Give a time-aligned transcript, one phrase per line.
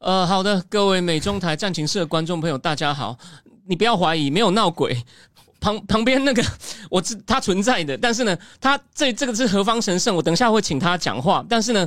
[0.00, 3.18] 呃，好的，各位美中台战情室的观众朋友，大家好。
[3.66, 4.96] 你不要怀疑，没有闹鬼。
[5.60, 6.42] 旁旁边那个，
[6.88, 10.16] 我知他存在的，但是呢，他这这个是何方神圣？
[10.16, 11.44] 我等下会请他讲话。
[11.46, 11.86] 但是呢，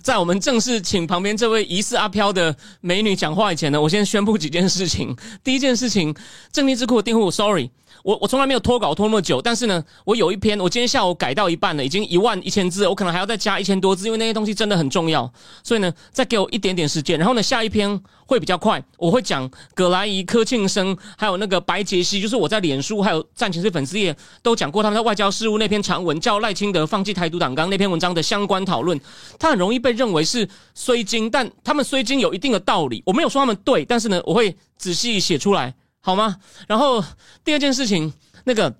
[0.00, 5.14] 在我们正式请旁边这位疑似阿飘的美女讲话以前呢，我先宣布几件事情。
[5.44, 6.16] 第一件事情，
[6.50, 7.68] 正义智库的订户，sorry。
[8.02, 15.30] 我我从来没有拖稿拖那么久，但是呢，我有一篇，我今天下午改到一半了，已经一万一千字，我可能还要再加一千多字，因为那些东西真的很重要，
[15.62, 28.98] 所以呢，再给我一点点时间，然后呢，下一篇会比较快，我会讲葛莱仪、柯庆生，还有那个白杰西，就是我在脸书还有战情室粉丝页都讲过他们在外交事务那篇长文，叫赖清德放弃台独党纲那篇文章的相关讨论，
[29.38, 35.74] 他很容易被认为是虽经，但他们虽经有一定的道理，我没有说他们对，但是呢，我会仔细写出来。
[36.00, 36.36] 好吗？
[36.66, 37.04] 然后
[37.44, 38.12] 第二件事情，
[38.44, 38.74] 那个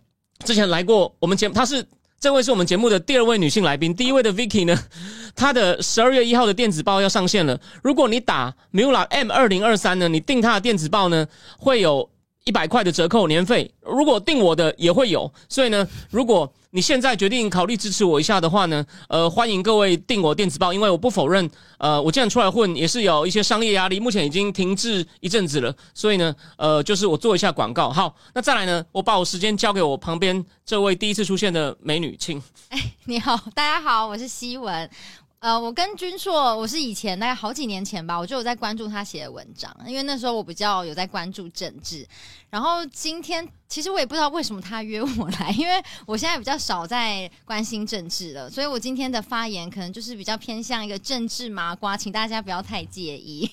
[0.44, 1.86] 之前来过我们节目，她是
[2.18, 3.94] 这位是我们节目的第二位女性来宾。
[3.94, 4.78] 第一位的 Vicky 呢，
[5.34, 7.60] 她的十二月一号的电子报要上线了。
[7.82, 11.26] 如果你打 Mula M 二零二三呢，你订她的电子报呢，
[11.58, 12.10] 会有。
[12.44, 27.90] 一百块的折扣年费，如果订我的也会有，所以呢，如果你现在决定考虑支持我一下的话呢，呃，欢迎各位订我电子报，因为我不否认，呃，我既然出来混也是有一些商业压力，目前已经停滞一阵子了，所以呢，呃，就是我做一下广告。
[27.90, 32.40] 好，那再来呢，我把我时间交给我旁边这位第一次出现的美女，请。
[32.68, 34.88] 哎，你好，大家好，我是希文。
[35.40, 42.06] 呃，我跟君硕，我是以前大概好几年前吧，我就有在关注他写的文章，因为那时候我比较有在关注政治。
[42.50, 53.50] 然后今天其实我也不知道为什么他约我来，因为我现在比较少在关心政治了，所以我今天的发言可能就是比较偏向一个政治麻瓜，请大家不要太介意。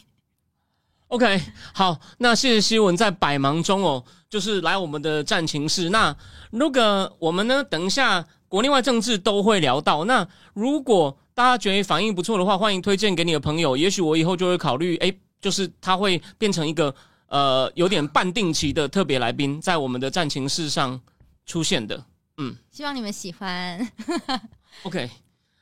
[1.07, 1.41] OK，
[1.73, 5.90] 好，那谢谢希文在百忙中哦，就是来我们的战情室。
[5.90, 6.13] 那
[6.51, 10.06] 如果我们呢，等一下国内外政治都会聊到。
[10.06, 13.78] 那如果大家觉得反应不错的话，欢迎推荐给你的朋友。
[13.78, 16.94] 也许我以后就会考虑，哎，就是他会变成一个
[17.28, 21.00] 呃有点半定期的特别来宾，在我们的战情室上
[21.46, 22.03] 出现的。
[22.38, 23.91] 嗯，希望你们喜欢。
[24.84, 25.09] OK，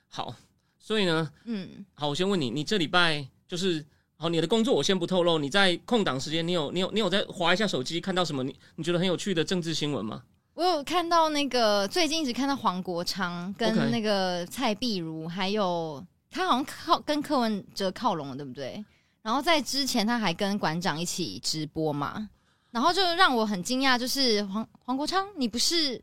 [0.09, 0.33] 好，
[0.77, 3.85] 所以呢，嗯，好，我先问你，你这礼拜就是
[4.17, 5.39] 好，你的工作我先不透露。
[5.39, 10.23] 你在空档时间，你有你有你有在划一下手机，看到什么你你觉得很有趣的政治新闻吗？
[10.55, 16.01] 我有看到那个最近一直看到黄国昌跟那个蔡碧如，还有
[16.31, 18.83] 他好像靠跟柯文哲靠拢了，对不对？
[19.21, 22.29] 然后在之前他还跟馆长一起直播嘛，
[22.71, 26.01] 然后就让我很惊讶，就是黄黄国昌，你不是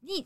[0.00, 0.20] 你，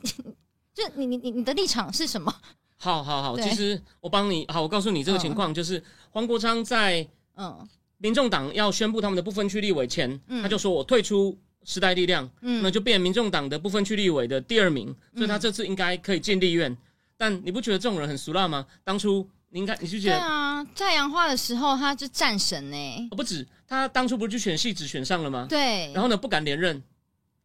[0.74, 2.34] 就你你你你的立场是什么？
[2.76, 7.64] 好好好，其实我帮你好，我告诉你这个情况，就是黄国昌在嗯，
[7.98, 11.38] 民众党要宣布他们的不分区立委前，他就说我退出。
[11.64, 16.76] 时代力量，嗯，那就变民众党的部分区立委的第二名，所以他这次应该可以进立院。
[17.16, 18.66] 但你不觉得这种人很俗辣吗？
[18.82, 20.18] 当初你应该，你就觉得？
[20.18, 23.08] 对啊，太阳花的时候他就战神呢。
[23.10, 25.46] 不止，他当初不是去选戏子选上了吗？
[25.48, 25.92] 对。
[25.92, 26.82] 然后呢，不敢连任。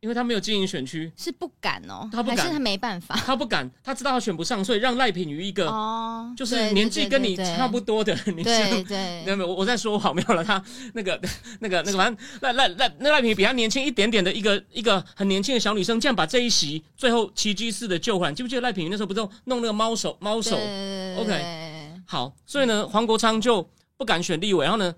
[0.01, 11.19] 因为他没有经营选区，是不敢哦，他不敢，是他没办法，他不敢，他知道他选不上，所以让赖品妤一个，哦，就是年纪跟你差不多的女生，对，没有没有，我在说好没有了，他那个
[11.59, 20.55] 那个那个，反正赖赖赖那赖品比他年轻一点点的一个一个很年轻的小女生，这样把这一席最后奇迹式的救回来，记不记得赖品妤那时候不是弄那个猫手猫手
[21.17, 24.95] ？OK，好，所以呢，黄国昌就不敢选立委，然后呢？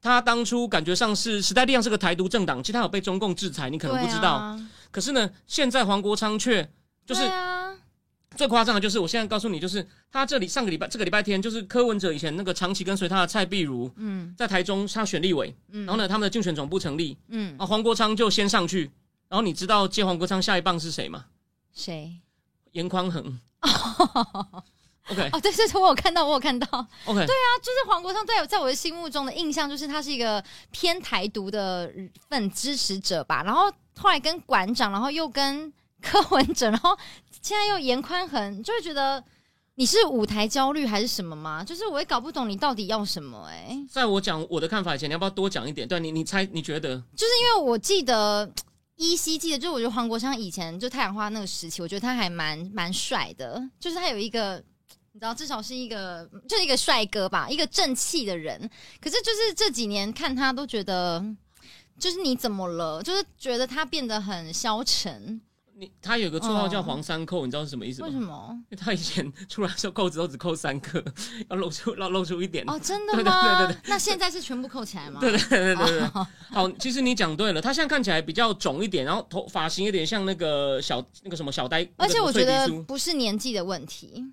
[0.00, 4.58] 他当初感觉上是时代力量是个台独政党，其实他有被中共制裁，你可能不知道。
[4.90, 6.68] 可是呢，现在黄国昌却
[7.04, 7.22] 就是
[8.36, 18.90] 最夸张的，就是我现在告诉你，就是他这里上个礼拜这个礼拜天，就是柯文哲以前那个长期跟随他的蔡碧如，嗯，在台中他选立委，嗯，然后呢，他们的竞选总部成立，嗯，啊，黄国昌就先上去，
[19.28, 21.24] 然后你知道接黄国昌下一棒是谁吗？
[21.72, 22.20] 谁？
[22.72, 23.40] 严宽恒。
[25.20, 26.66] OK，哦，对对对，我有看到，我有看到。
[27.04, 31.92] OK，对啊，就是黄国昌在在我的心目中的印象，就是他是一个偏台独的
[32.28, 33.42] 份支持者吧。
[33.42, 36.96] 然后后来跟馆长，然后又跟柯文哲，然后
[37.42, 39.22] 现在又严宽恒，就会觉得
[39.74, 41.64] 你是舞台焦虑还是什么吗？
[41.64, 43.46] 就是我也搞不懂你到底要什么。
[43.48, 45.86] 哎，在我讲我的看法以前，你要不要多讲一点？
[45.86, 46.96] 对，你你猜，你觉得？
[47.16, 48.48] 就是因为我记得
[48.96, 54.62] 依稀记得，就是我觉得黄国昌以前就太阳花那个时期，我觉得他还蛮蛮帅的，就是他有一个。
[55.18, 58.56] 你知道，至少是一个就是一个帅哥吧，一个正气的人。
[59.00, 61.20] 可是就是这几年看他都觉得，
[61.98, 63.02] 就是你怎么了？
[63.02, 65.40] 就是觉得他变得很消沉。
[65.74, 68.06] 你他有个绰号叫黄三扣，你知道是什么意思吗？
[68.06, 68.48] 为什么？
[68.70, 71.02] 因为他以前出来的时候扣子都只扣三颗，
[71.50, 72.64] 要露出要露出一点。
[72.68, 73.58] 哦，真的对吗？
[73.58, 75.18] 对对对那现在是全部扣起来吗？
[75.20, 76.08] 对对对对对对。
[76.50, 84.24] 好，其实你讲对了，他现在看起来比较肿一点，然后头发型有点像那个小那个什么小呆，而且我觉得不是年纪的问题，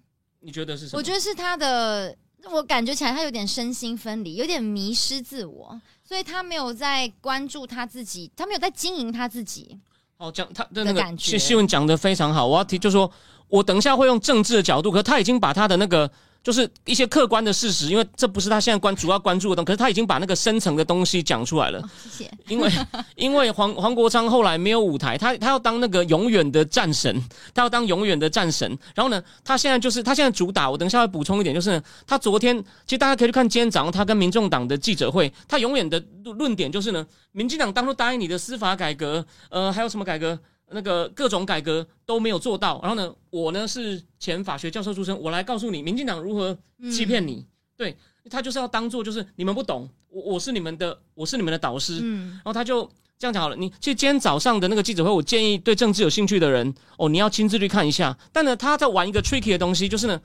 [0.45, 1.00] 你觉得是什么？
[1.00, 2.15] 我觉得是他的，
[2.51, 9.80] 我感觉起来他有点身心分离，有点迷失自我，所以他没有在关注他自己，他没有在经营他自己。
[10.18, 13.12] 好讲他的那个的感觉新新闻讲的非常好，我要提就说，
[13.47, 16.09] 我等一下会用政治的角度，可是他已经把他的那个
[16.45, 21.80] 就是一些客观的事实，因为这不是他现在关主要关注的东西，可是他已经把那个深层的东西讲出来了。
[21.80, 22.31] 哦，谢谢。
[22.47, 22.71] 因为
[23.18, 27.19] 因为黄黄国昌后来没有舞台，他他要当那个永远的战神，
[27.51, 28.77] 他要当永远的战神。
[28.94, 32.56] 然后呢，他现在就是他现在主打，我等一下会补充一点，就是呢他昨天
[32.86, 40.38] 其实大家可以去看今天早上他跟民众党的记者会，他永远的论论点就是呢，民进党当初答应你的司法改革，呃，还有什么改革？
[40.71, 46.57] 那个各种改革都没有做到，然后呢，我呢是前法学教授出身，我来告诉你，民进党如何
[46.91, 47.45] 欺骗你。
[47.77, 47.95] 对
[48.29, 52.00] 他就是要当做就是你们不懂，我我是你们的，我是你们的导师。
[52.01, 52.89] 嗯，然后他就
[53.19, 53.56] 这样讲好了。
[53.56, 58.17] 你其实今天早上的那个记者会，我建议对政治有兴趣的人哦，你要亲自去看一下。
[58.31, 60.19] 但呢，他在玩一个 tricky 的东西，就是呢，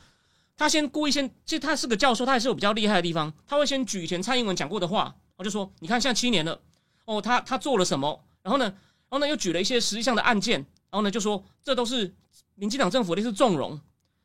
[0.56, 3.32] 他先故意先，其实他是个教授，他也是有比较厉害的地方。
[3.46, 6.58] 他会先举以前蔡英文讲过的话，我就说，你看现在七年了，
[7.04, 8.25] 哦，他他做了什么？
[8.42, 8.72] 然后呢，
[9.11, 10.61] 然后呢又举了一些实际上的案件，
[10.91, 12.15] 然后呢就说这都是
[12.55, 13.79] 民进党政府的一次纵容。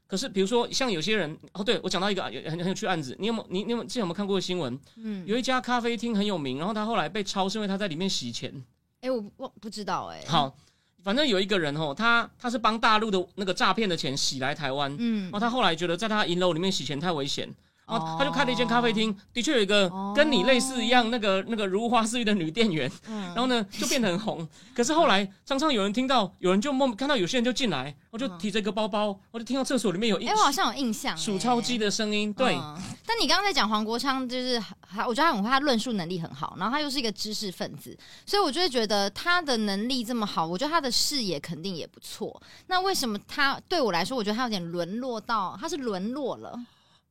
[0.08, 4.80] 可是比如说像有些人，哦，对我讲到一个很很有趣的案子，你有没有你你有之前有没有看过新闻？
[4.98, 8.64] 嗯，有一家咖啡厅很有名，然后他后来被抄，是因为他在里面洗钱。
[9.02, 10.56] 哎、我我不知道、哎，，好，
[11.04, 17.50] 反正有一个人哦，他他是帮大陆的那个诈骗的钱洗来台湾，嗯然后他后来觉得在他银楼里面洗钱太危险，
[17.88, 24.48] 然后哦他就开了一间咖啡厅，的确有一个哦跟你类似一样那个那个如花似玉的女店员，嗯，然后呢就变得很红。
[24.76, 32.56] 可是后来常常有人听到，有人就梦看到有些人就进来，我就提着一个包包，我就听到厕所里面有一哎、我好像有印象、数钞机的声音，对。
[32.56, 32.76] 嗯
[33.08, 37.96] 但你刚刚在讲黄国昌，就是还我觉得他很会，他论述能力很好，然后他又是一个知识分子，
[38.26, 42.42] 所以我就会觉得他的能力这么好，我觉得他的视野肯定也不错。
[42.66, 46.60] 那为什么他对我来说，我觉得他有点沦落到，他是沦落了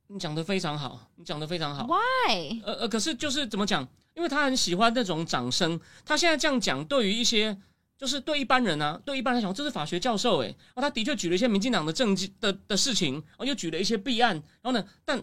[0.09, 1.87] 你讲的非常好，你讲的非常好。
[1.87, 2.61] ？Why？
[2.65, 3.87] 呃呃，可是就是怎么讲？
[4.15, 5.81] 因为他很喜欢那种掌声。
[6.05, 7.57] 他现在这样讲，对于一些
[7.97, 15.21] 就是对一般人啊，对一般人来讲，这是法学教授诶，然后他的确举了一些民进党的政绩的的事情，然后又举了一些弊案，然后呢，但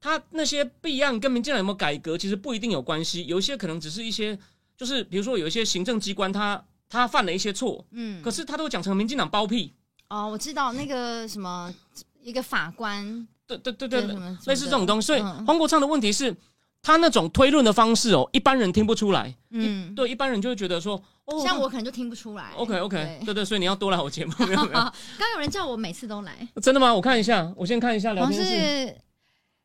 [0.00, 4.36] 他那些弊案跟民进党有没有改革，其实不一定有关系，有一些可能只是一些，
[4.76, 9.72] 就是比如说有一些行政机关他他犯了一些错，嗯，可是他都讲成民进党包庇，
[10.08, 11.72] 哦，我知道那个什么
[12.20, 13.28] 一个法官，
[13.58, 14.00] 对对对
[14.46, 15.06] 类似这种东西。
[15.06, 16.34] 所以嗯黄国昌的问题是，
[16.82, 19.34] 他那种推论的方式哦，一般人听不出来。
[19.50, 22.50] 嗯，对，一般人就会觉得说，哦，像我可能就听不出来。
[22.56, 26.92] OK OK，对对对，所以你要多来我节目，没有没有， 刚刚有人叫我每次都来，真的吗？
[26.92, 28.96] 我看一下，我先看一下聊天室，是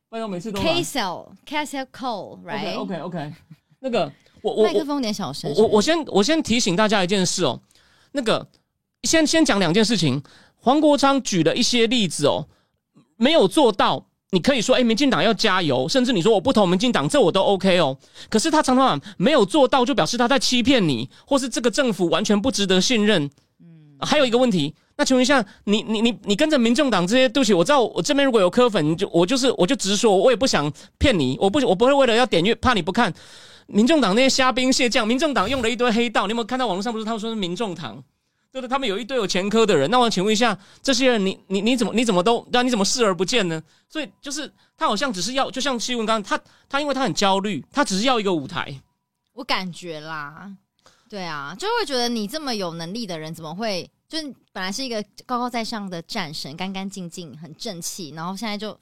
[0.08, 3.32] 不然我每次都来 K Cell K Cell Cole，right？OK OK OK，
[3.80, 4.10] 那个
[4.42, 5.52] 我我我麦克风有点小声。
[5.56, 7.60] 我我先我先提醒大家一件事哦，
[8.12, 8.46] 那个
[9.02, 10.22] 先先讲两件事情，
[10.56, 12.46] 黄国昌举了一些例子哦，
[13.18, 14.06] 没有做到。
[14.30, 17.96] 你可以说，哎、民进党要加油，甚至你说我不投民进党，这我都 OK 哦。
[18.28, 23.24] 可是他常常没有做到，就表示他在欺骗你，或是这个政府完全不值得信任。
[23.58, 33.10] 嗯，还有一个问题，那请问一下，你你你你跟着民众党这些，对不起，我知道我这边如果有科粉，就我就是我就直说，我也不想骗你，我不我不会为了要点阅怕你不看。
[33.66, 38.04] 民众党那些虾兵蟹将，民众党用了一堆黑道，你有没有看到网络上不是他们说是民众党？
[38.50, 38.68] 对的？
[38.68, 43.62] 他们有一堆有前科的人，那我请问一下，这些人你你你怎么你怎么都那你怎么视而不见呢？
[43.88, 48.80] 所以就是他好像只是要，就像西文刚他他因为他很焦虑，他只是要一个舞台。
[49.34, 50.50] 我感觉啦，
[51.08, 58.78] 对啊，就会觉得你这么有能力的人，怎么会就是本来是一个高高在上的战神，干干净净，很正气，然后现在就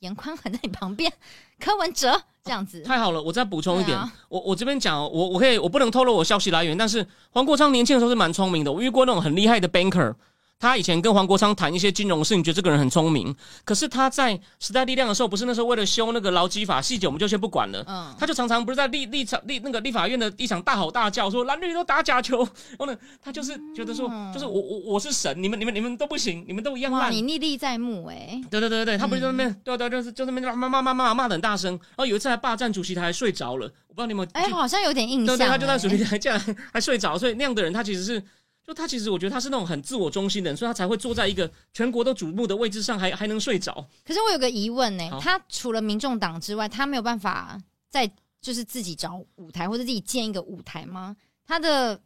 [0.00, 1.12] 严宽恒在你旁边，
[1.60, 2.82] 柯文哲这样子。
[2.82, 10.14] 太好了，我再补充一点，啊我我这边讲哦，我我可以我不能透露我消息来源，但是黄国昌年轻的时候是蛮聪明的，我遇过那种很厉害的 banker。
[10.60, 13.34] 他以前跟黄国昌谈一些金融事，你觉得这个人很聪明。
[13.64, 17.82] 可是他在时代力量的时候，不是那时候为了修那个劳基法细节，我们就先不管了。
[17.88, 22.38] 嗯，他就常常不是在立立场立那个立法院的一场大吼大叫，说蓝绿都打假球。
[22.40, 27.12] 然后呢，他就是觉得说，嗯就是我我我是神，你们你们你们都不行，你们都一样哇，烂。
[27.12, 31.72] 你历历在目哎、对对对对，他不是在那边，对对，就是就在那边骂骂骂骂骂的很大声。
[31.72, 34.32] 然后有一次还霸占主席台还睡着了，我不知道你有没有记。
[34.34, 38.22] 哎、好像有点印象、对对，他就在哎主席台竟然还睡着，所以那样的人他其实是
[38.70, 43.84] 就他其实我觉得他是那种很自我中心的人，所以他才会坐在一个全国都瞩目的位置上，还还能睡着。
[44.06, 48.08] 可是我有个疑问呢、好他除了民众党之外，他没有办法再
[48.40, 51.16] 就是自己找舞台或者自己建一个舞台吗？
[51.44, 52.00] 他的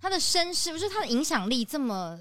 [0.00, 2.18] 他的身世，就是他的影响力这么，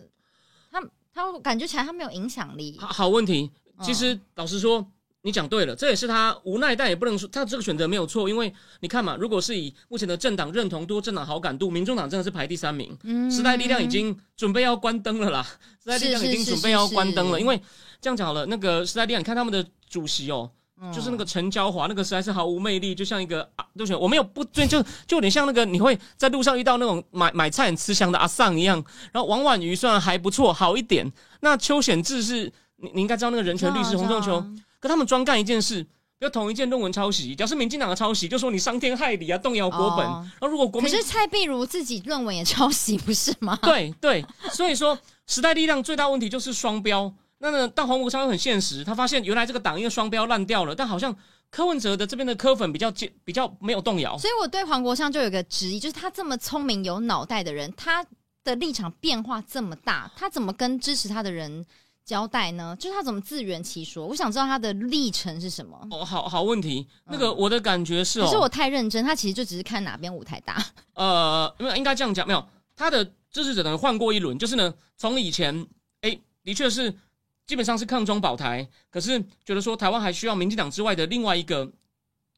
[0.69, 2.77] 他他感觉起来他没有影响力。
[2.77, 4.85] 好好问题，嗯其实老实说。
[5.25, 15.41] 你讲对了，这也是他无奈，但也不能说他这个选择没有错，因为你看嘛，如果是以目前的政党认同度、政党好感度，民众党真的是排第三名，嗯时代力量已经准备要关灯了啦，
[15.81, 17.31] 时代力量已经准备要关灯了。
[17.31, 17.61] 是是是因为
[18.01, 20.51] 这样讲好了，那个时代力量，你看他们的主席哦，
[20.81, 28.83] 嗯就是那个陈娇华，那个实在是毫无魅力，就像一个啊，对不起，我没有不对，就就有点像那个你会在路上遇到那种买买菜很慈祥的阿丧一样。
[29.13, 34.45] 然后王婉瑜虽然还不错，好一点，那邱显志是你你应该知道那个人权律师洪仲秋，
[34.83, 35.81] 可他们专干一件事。
[36.19, 40.05] 比如同一件论文抄袭，假如是民进党的抄袭，就说你伤天害理啊，动摇国本。
[40.05, 43.57] 哦然后如果国民可是蔡碧如自己论文也抄袭，不是吗？
[43.63, 47.13] 对对，所以说时代力量最大问题就是双标。
[47.39, 51.13] 那呢，但黄国昌又很现实，他发现原来这个党因为双标烂掉了，但好像
[51.49, 54.17] 柯文哲的这边的柯粉比较坚比较没有动摇。
[54.17, 58.05] 所以我对黄国昌就有一个质疑，就是他这么聪明有脑袋的人，他
[58.45, 61.65] 的立场变化这么大，他怎么跟支持他的人
[62.05, 62.75] 交代呢？
[62.77, 64.05] 就是他怎么自圆其说？
[64.05, 65.87] 我想知道他的历程是什么。
[65.89, 66.85] 哦，好好问题。
[67.05, 70.63] 那个我的感觉是哦，可是我太认真，他其实就只是看哪边舞台大。
[70.93, 72.45] 呃，没有应该这样讲，没有
[72.75, 75.65] 他的支持者呢换过一轮，就是呢从以前
[76.01, 76.93] 哎的确是
[77.45, 81.71] 基本上是抗中保台，可是觉得说台湾还需要民进党之外的另外一个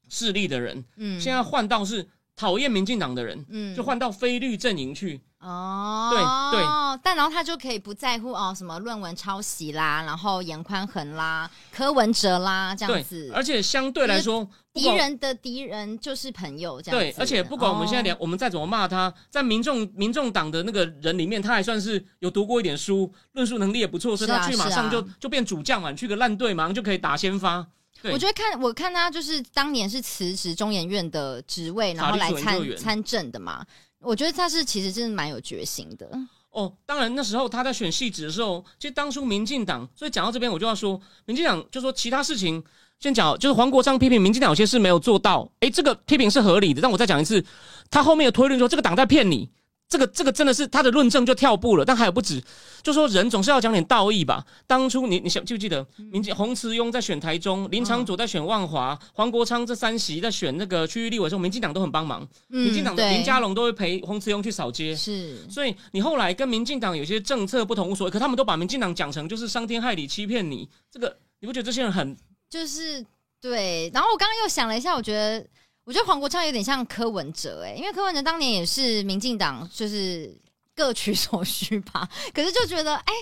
[0.08, 2.06] 势力的人，嗯，现在换到是
[2.36, 5.20] 讨厌民进党的人，嗯就换到非绿阵营去。
[5.46, 6.10] 哦，
[6.50, 17.06] 对对，但然后他就可以不在乎哦，什么论文抄袭啦，然后严宽恒啦、柯文哲啦这样对子，，而且相对来说，敌人的敌人就是朋友这样子。
[17.06, 27.64] 对，而且不管我们现在哦，我们再怎么骂他，在民众民众党的那个人里面，他还算是有读过一点书，论述能力也不错，所以他去马上就、是就变主将嘛，你去个烂队马上就可以打先发。
[28.02, 33.64] 对我觉得看我看他就是当年是辞职中研院的职位，然后法来参参政的嘛。
[34.06, 36.08] 我觉得他是其实真的蛮有决心的。
[36.50, 42.62] 哦，当然那时候他在选戏子的时候，其实当初民进党，所以讲到这边我就要说，民进党就说其他事情，
[43.00, 47.44] 先讲就是黄国昌批评民进党有些事没有做到，诶，这个批评是合理的，但我再讲一次，
[47.90, 49.50] 他后面的推论说这个党在骗你。
[49.88, 52.42] 这个这个真的是他的论证就跳步了，但还有不止，
[52.82, 54.44] 就说人总是要讲点道义吧。
[54.66, 65.48] 当初你你想记不记得，民进洪慈庸在选台中，林长佐在选万华，黄国昌这三席在选那个区域立委的时候，民进党都很帮忙，民进党的林佳龙都会陪洪慈庸去扫街，是。
[65.48, 72.16] 所以你后来跟民进党有些政策不同无所谓，可他们都把民进党讲成就是伤天害理、欺骗你，这个你不觉得这些人很
[72.50, 73.06] 就是
[73.40, 73.88] 对。
[73.94, 75.46] 然后我刚刚又想了一下，我觉得
[75.86, 80.38] 我觉得黄国昌有点像柯文哲哎、因为柯文哲当年也是民进党，就是。
[80.78, 83.12] 各取所需吧， 可是就觉得，哎、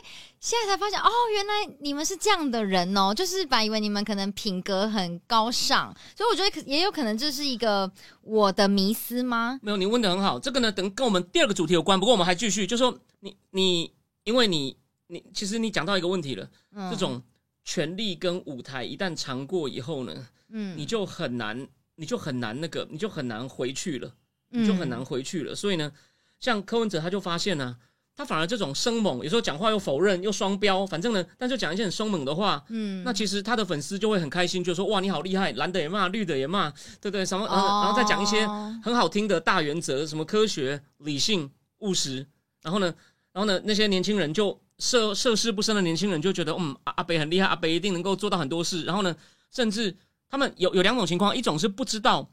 [0.40, 7.88] 现在才发现，哦，原来你们是这样的人哦，就是本以为你们可能品格很高尚，所以我觉得可也有可能这是一个
[8.22, 9.60] 我的迷思吗？
[9.62, 9.76] 没有。
[9.76, 11.96] 你问的很好，这个呢，等跟我们第二个主题有关。
[11.96, 13.92] 不过我们还继续，就说你你，
[14.24, 17.22] 因为你你其实你讲到一个问题了，嗯，这种
[17.62, 24.12] 权力跟舞台一旦尝过以后呢，嗯你就很难，你就很难那个，你就很难回去了。
[24.50, 25.52] 你就很难嗯回去了。
[25.52, 25.90] 所以呢，
[26.38, 27.76] 像柯文哲他就发现呢、
[28.14, 36.70] 他反而这种生猛，有时候讲话又否认又双标，反正呢，但就讲一些很生猛的话，嗯那其实他的粉丝就会很开心，就说哇你好厉害，蓝的也骂，绿的也骂，
[37.00, 37.26] 对不对？
[37.26, 42.24] 什么，然后、然后再讲一些哦很好听的大原则，什么科学、理性、务实，
[42.62, 42.94] 然后呢，
[43.32, 48.84] 然后呢，那些年轻人就涉涉世不深的年轻人就觉得，嗯，阿阿北很厉害，阿北一定能够做到很多事。
[48.84, 49.16] 然后呢，
[49.50, 49.96] 甚至
[50.34, 52.28] 他们有有两种情况，一种是不知道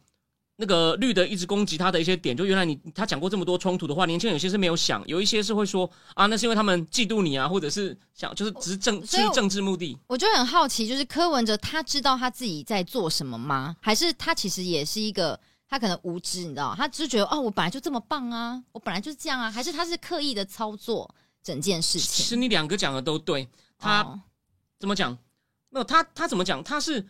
[0.56, 9.96] 那个绿的一直攻击他的一些点，就原来你他讲过这么多冲突的话，年轻人有些是没有想，有一些是会说啊，那是因为他们嫉妒你啊，或者是想就是只是政所以我出于政治目的。
[10.08, 13.78] 我就很好奇，就是柯文哲他知道他自己在做什么吗？
[13.80, 15.40] 还是他其实也是一个
[15.70, 21.08] 他可能无知，你知道，他只是觉得哦，我本来就这么棒啊，我本来就是这样啊，还是他是刻意的操作
[21.44, 22.36] 整件事其实？
[22.36, 24.02] 你两个讲的都对，他。
[24.02, 24.20] 哦
[24.80, 25.16] 怎么讲？
[25.70, 26.64] 没有他，他怎么讲？
[26.64, 27.08] 他是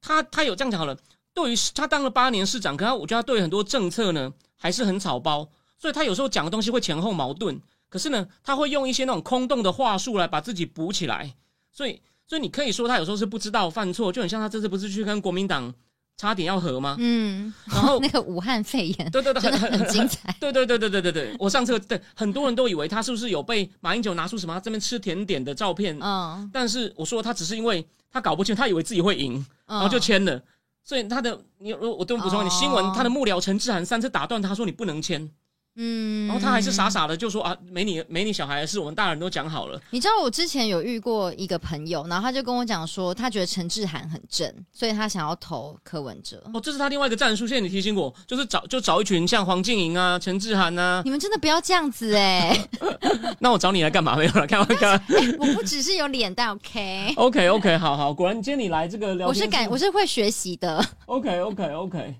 [0.00, 0.96] 他他有这样讲好了。
[1.32, 7.60] 对于他当了八年市长，可他我觉得他对很多政策呢还是很草包，所以他有时候讲的东西会前后矛盾。
[7.88, 11.34] 可是呢，他会用一些那种空洞的话术来把自己补起来。
[11.72, 15.72] 所以，所以你可以说他有时候是不知道犯错，就很像他这次不是去跟国民党
[16.16, 16.96] 差点要和吗？
[17.00, 20.32] 嗯，然后 那个武汉肺炎对对对，很很精彩。
[20.38, 30.42] 对对对对对对对，我上次对很多人都以为他是不是有被马英九拿出什么他这边吃甜点的照片，嗯，但是我说他只是因为他搞不清，他以为自己会赢，然然后就签了。
[30.82, 35.30] 所以他的你我我对不补充，你新闻哦他的幕僚陈志涵三次打断他说你不能签，
[35.76, 39.80] 嗯，然后他还是傻傻的就说啊，没你没你小孩的事，我们大人都讲好了。
[39.90, 46.42] 你知道我之前有遇过一个朋友，然后他就跟我讲说，他觉得陈志涵很正，所以他想要投柯文哲。
[46.52, 47.46] 哦，这是他另外一个战术。
[47.46, 51.02] 谢谢你提醒我，就是找就找一群像黄静莹啊、陈志涵啊。
[51.04, 52.68] 你们真的不要这样子哎、
[53.38, 54.16] 那我找你来干嘛？
[54.16, 55.00] 没有了，开玩笑。
[55.38, 60.84] 我不只是有脸蛋，OK，OK OK，好好，果然今天你来这个聊我是感我是会学习的。
[61.06, 62.16] OK OK OK，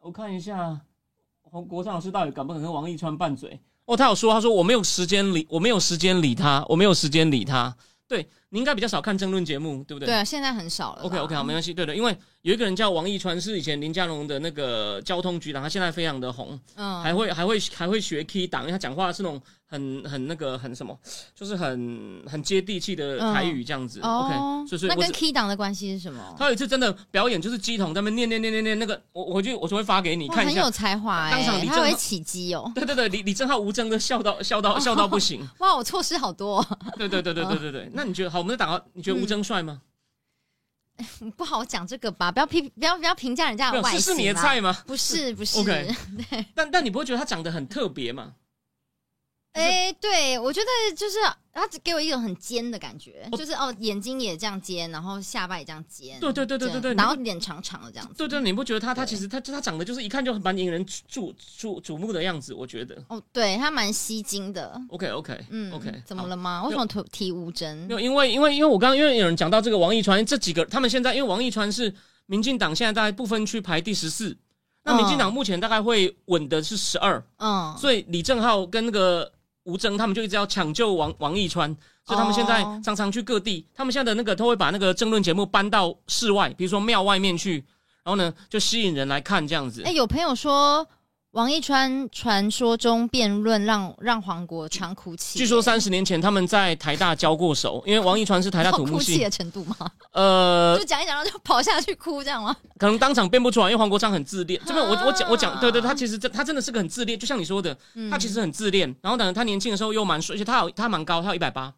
[0.00, 0.78] 我看一下
[1.52, 3.60] 洪国昌老师到底敢不敢跟王一川拌嘴？
[3.84, 7.76] 哦，他有说，他说我没有时间理，我没有时间理他，我没有时间理他。
[8.08, 10.06] 对你应该比较少看争论节目，对不对？
[10.06, 11.02] 对啊，现在很少了。
[11.04, 11.72] OK OK 好，没关系。
[11.72, 20.94] 对的，因为有一个人叫王一川，是以前林佳龙的那个交通局长，他现在非常的红，嗯，还会还会还会学 key 档，因为他讲话是那种很很那个很什么，
[21.34, 24.00] 就是很很接地气的台语这样子。
[24.02, 26.22] 哦 OK，所以所以那跟 key 档的关系是什么？
[26.38, 30.70] 他有一次真的表演，就是鸡桶在那念念念念念那个，我我回去我就会发给你，看一下很有。
[30.70, 32.70] 才华当场哎、李正浩他会起鸡哦。
[32.74, 35.40] 对对对，李李正浩无声的笑到笑到笑到不行。
[35.60, 37.90] 哇，我错失好多哦、对对对对对对 对。
[37.94, 38.41] 那你觉得好？
[38.42, 39.80] 我们的打个，你觉得吴征帅吗？
[41.36, 44.76] 不好讲这个吧，不要评，不要不要评价人家外形是是你的菜吗？
[44.84, 45.88] 不是不是 OK
[46.56, 48.34] 但但你不会觉得他长得很特别吗？
[49.52, 51.18] 哎、对我觉得就是
[51.52, 58.14] 他只给我一种很尖的感觉，哦就是哦，眼睛也这样尖，然后下巴也这样尖，对对对对对对然后脸长长的这样子。
[58.16, 62.54] 对对，你不觉得他他其实他他长得就是一看就很蛮引人注注瞩目的样子？
[62.54, 62.96] 我觉得。
[63.08, 64.80] 哦，对他蛮吸睛的。
[64.88, 66.26] OK OK 嗯 OK，怎么？
[66.26, 66.64] 了吗？
[66.64, 67.92] 为什么提提吴峥没？
[67.92, 71.94] 有，因为因为因为我刚刚因为有人讲到这个王一川这几个，他们现在因为王一川是
[72.24, 74.34] 民进党现在在不分区排第十四，
[74.84, 79.30] 那民进党目前大概会稳的是十二、嗯，所以李正浩跟那个
[79.64, 87.64] 吴征他们就一直要抢救王王一川，所以他们现在哦常常去各地，他们现在的那个都会把那个争论节目搬到室外，比如说庙外面去，
[88.02, 89.82] 然后呢就吸引人来看这样子。
[89.84, 90.86] 哎、有朋友说
[91.32, 99.74] 王一川传说中辩论让让黄国昌哭泣，据说三十年前他们在台大交过手，因为王一川是台大到 土木系哭泣的，程度吗？
[100.12, 102.54] 呃就，讲一讲，然后就跑下去哭这样吗？
[102.76, 104.60] 可能当场辩不出来，因为黄国昌很自恋。
[104.66, 108.94] 这边我我讲我讲，啊对对，他其实真他真的是个很自恋，就像你说的，嗯他其实很自恋。
[109.00, 111.72] 然后呢，他年轻的时候又蛮帅，而且他有他蛮高，他有一百八。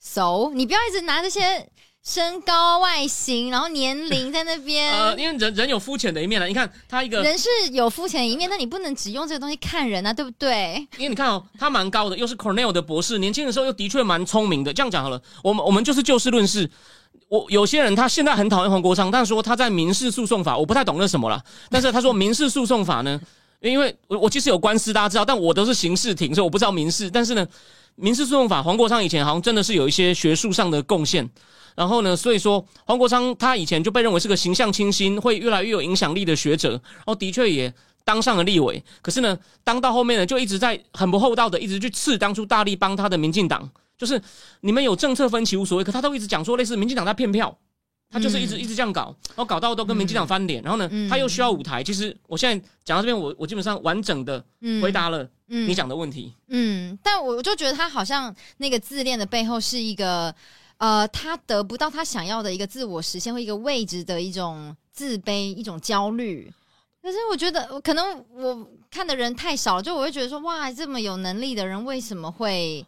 [0.00, 1.68] 熟，你不要一直拿这些
[2.06, 4.92] 身高、外形，然后年龄 在那边。
[4.92, 6.46] 呃，因为人人有肤浅的一面了。
[6.46, 10.86] 你看他一个，人是有肤浅的一面，但你不能只用这个东西看人啊，对不对？
[10.98, 14.70] 因为你看哦，他蛮高的，又是 Cornell 的博士，年轻的时候又的确蛮聪明的。
[14.72, 16.70] 这样讲好了，我们我们就是就事论事。
[17.28, 21.42] 我有些人他现在很讨厌黄国昌，但是说他在民事诉讼法，我不太懂那什么啦。
[21.70, 23.18] 但是他说民事诉讼法呢，
[23.60, 27.10] 因为我我其实有官司，大家知道，但我都是刑事庭，所以我不知道民事。
[27.10, 27.46] 但是呢，
[27.96, 31.28] 民事诉讼法，黄国昌以前好像真的是有一些学术上的贡献。
[31.76, 37.72] 然后呢，所以说黄国昌他以前就被认为是个形象清新、会越来越有影响力的学者，然后的确也
[38.04, 38.82] 当上了立委。
[39.02, 44.22] 可是呢，当到后面呢，就一直在很不厚道的一直去刺当初大力帮他的民进党，就是
[44.60, 47.56] 你们有政策分歧无所谓，可他都一直讲说类似民进党在骗票。
[48.14, 51.82] 他就是一直嗯一直这样搞，然后搞到都跟民进党翻脸，然后呢，嗯他又需要舞台。
[51.82, 56.32] 其实我现在讲到这边，我我基本上完整的嗯回答了嗯你讲的问题。
[56.46, 60.32] 嗯，但我我就觉得他好像那个自恋的背后是一个，
[60.78, 66.48] 呃，他得不到他想要的一个自我实现或一个位置的一种自卑、一种焦虑。
[67.02, 72.86] 可是我觉得，可能我看的人太少了，就我会觉得说，哇，这么有能力的人为什么会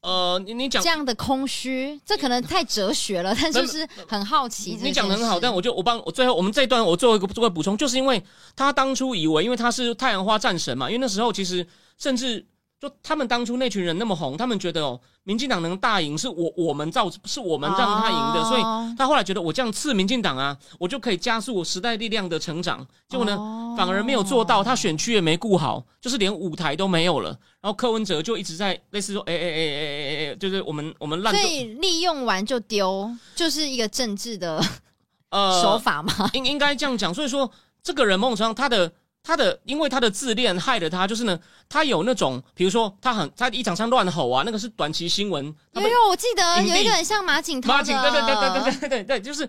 [0.00, 2.00] 呃，你你讲这样的空虚？
[2.06, 4.78] 这可能太哲学了，但就是很好奇。
[4.80, 8.22] 你讲的很好，但我就我帮我最后我们这一段我做一个做个补充，就是因为
[8.54, 11.66] 他当初以为，因为他是太阳花战神嘛，因为那时候其实
[11.98, 12.46] 甚至
[12.80, 22.86] 就他们当初那群人那么红，他们觉得哦，民进党能大赢是我我们造是我们让他赢的，所以哦他后来觉得我这样刺民进党啊，我就可以加速我时代力量的成长。
[23.08, 27.36] 结果呢，哦反而没有做到，他选区也没顾好，就是连舞台都没有了。
[27.68, 34.58] 然后柯文哲就一直在类似说，哎哎哎哎哎哎，就是我们我们烂就所以利用完就丢，就是一个政治的
[35.28, 36.30] 呃手法嘛。
[36.32, 37.12] 应应该这样讲。
[37.12, 37.52] 所以说，
[37.82, 38.90] 这个人某种程度上，他的
[39.22, 49.46] 他的，因为他的自恋害了他，就是呢，他有那种，比如说他很他一场上乱吼啊，那个是短期新闻，他被有有，我记得有一个很像马景涛，马景，对对对对对对对对，就是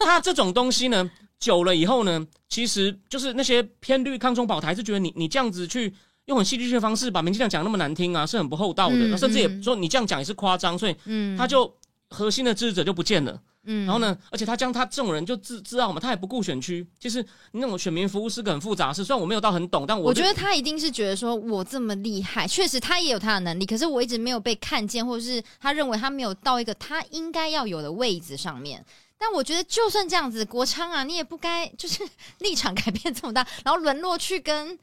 [0.00, 5.94] 他这种东西呢，久了以后呢，其实就是那些偏绿抗中保台是觉得你你这样子去。
[6.32, 11.72] 用很戏剧性的方式把民进党讲那么难听啊，是很不厚道的，嗯甚至也嗯说你这样讲也是夸张，所以嗯他就
[12.08, 13.40] 核心的支持者就不见了。
[13.64, 14.00] 嗯然后？
[14.00, 16.84] 呢，而且他将他这种人就自自傲嘛，他也不顾选区。
[16.98, 28.84] 其实那种选民服务是个很复杂的事，虽然我没有到很懂，但我我觉得他一定是觉得说，我这么厉害，确实他也有他的能力，可是我一直没有被看见，或者是他认为他没有到一个他应该要有的位置上面。
[29.16, 32.02] 但我觉得，就算这样子，国昌啊，你也不该就是
[32.40, 34.76] 立场改变这么大，然后沦落去跟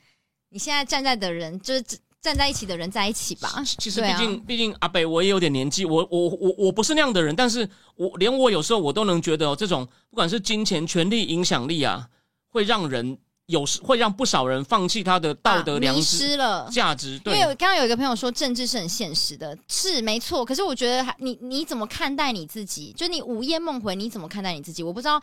[0.50, 1.84] 你现在站在的人，就是
[2.22, 3.64] 站在一起的人在一起吧。
[3.78, 12.10] 其实毕竟、毕竟阿北我也有点年纪，我我我我不是那样的人，但是我连我有时候我都能觉得、哦、这种不管是金钱、权力、影响力啊，
[12.50, 13.18] 会让人
[13.50, 16.70] 有时会让不少人放弃他的道德良知、失了。
[16.72, 17.14] 价值。
[17.14, 20.46] 因对为，刚刚有一个朋友说政治是很现实的，是没错。
[20.46, 22.94] 可是我觉得还你你怎么看待你自己？
[22.96, 24.84] 就你午夜梦回，你怎么看待你自己？
[24.84, 25.20] 我不知道，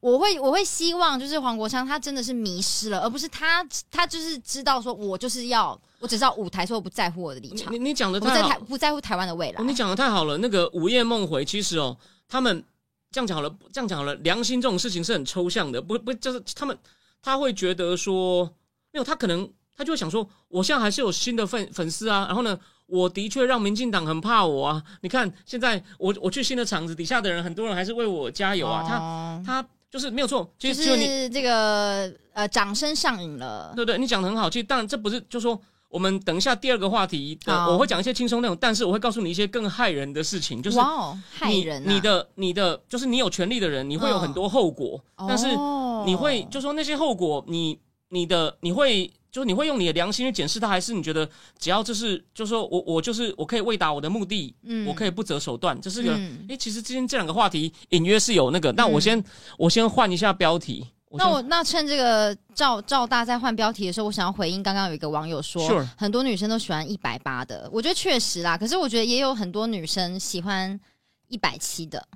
[0.00, 9.64] 我会我会希望就是黄国昌他真的是迷失了，而不是他他就是知道说我就是要我只知道舞台，所以我不在乎我的立场，你你你讲的太不在乎台湾的未来哦，。
[9.64, 10.36] 你讲的太好了。
[10.38, 11.96] 那个午夜梦回，其实哦，
[12.28, 12.64] 他们
[13.12, 16.76] 这样讲好了，这样讲好了，良心这种事情是很抽象的，不不，就是他们
[17.22, 18.44] 他会觉得说，
[18.92, 24.82] 没有，他可能他就会想说，我现在还是有新的粉粉丝啊，然后呢，我的确让民进党很怕我啊。
[25.02, 33.72] 你看现在我我去新的场子，底下的人很多人还是为我加油啊，他哦他就是没有错，其就实就你是这个呃掌声上瘾了。
[33.76, 34.48] 对对，你讲的很好。
[34.50, 35.60] 其实当然这不是就说。
[35.88, 40.78] 我们等一下第二个话题我会讲一些轻松内容，但是我会告诉你一些更害人的事情，就是
[41.46, 41.64] 你！
[41.86, 47.78] 你的你的就是你有权利的人，你会有很多后果，但是哦你会就说那些后果，你
[48.10, 54.86] 你的你会就是你会用你的良心去检视它，还是你觉得只要这是就是说我我就是我可以为达我的目的，嗯。
[54.86, 56.44] 我可以不择手段，这是个嗯。
[56.48, 59.22] 诶，其实今天这两个话题隐约是有那个，那我先
[59.56, 68.58] 我先换一下标题，那我那趁这个赵赵大在换标题的时候，我想要回应刚刚有一个网友说 Sure 很多女生都喜欢一百八的，我觉得确实啦。
[68.58, 70.78] 可是我觉得也有很多女生喜欢
[71.28, 72.06] 一百七的，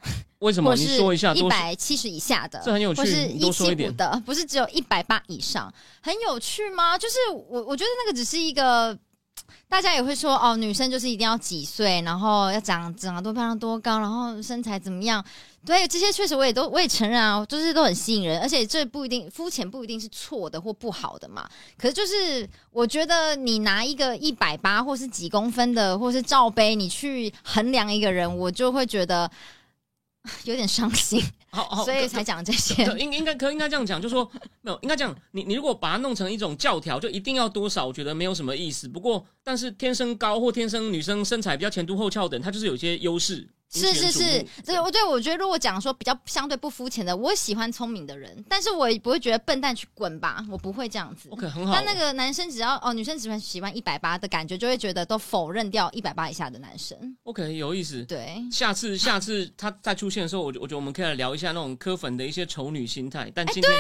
[0.41, 6.99] 为什么你说一下，一百七十以下的，这很有趣或是一多说一点七五的，不是只有一百八以上，很有趣吗？
[6.99, 8.99] 就是我我觉得那个只是一个。
[9.69, 15.25] 大家也会说哦，女生就是一定要几岁，然后要长长得多漂亮、多高，然后身材怎么样？
[15.65, 21.49] 对，这些确实我也都我也承认啊，就是都很吸引人，而且这不一定肤浅，不一定是错的或不好的嘛。
[21.79, 29.31] 可是就是我觉得你拿一个一百八或是几公分的，或是罩杯，你去衡量一个人，我就会觉得
[30.45, 32.85] 有点伤心，好好， 所以才讲这些。
[32.85, 34.31] 对，应应该可应该这样讲，就说
[34.61, 38.89] 没有，应该这样，你你如果把它弄成一种教条，就一定要多少，我觉得没有什么意思。
[38.89, 43.49] 不过，但是天生高或天生女生身材比较前凸后翘的人，她就是有些优势。
[43.73, 51.29] 是是是所以我对我觉得，如果讲说比较相对不肤浅的，我喜欢聪明的人，但是我也不会觉得笨蛋去滚吧，我不会这样子。
[51.31, 51.73] OK 很好。
[51.75, 57.17] 但那个男生只要哦，女生只欢喜欢一百八的感觉，就会觉得都否认掉一百八以下的男生。
[57.25, 58.05] OK 有意思。
[58.05, 63.31] 对，下次 下次他再出现的时候，我我觉得我们可以来聊一下那种磕粉的一些丑女心态。
[63.35, 63.73] 但今天、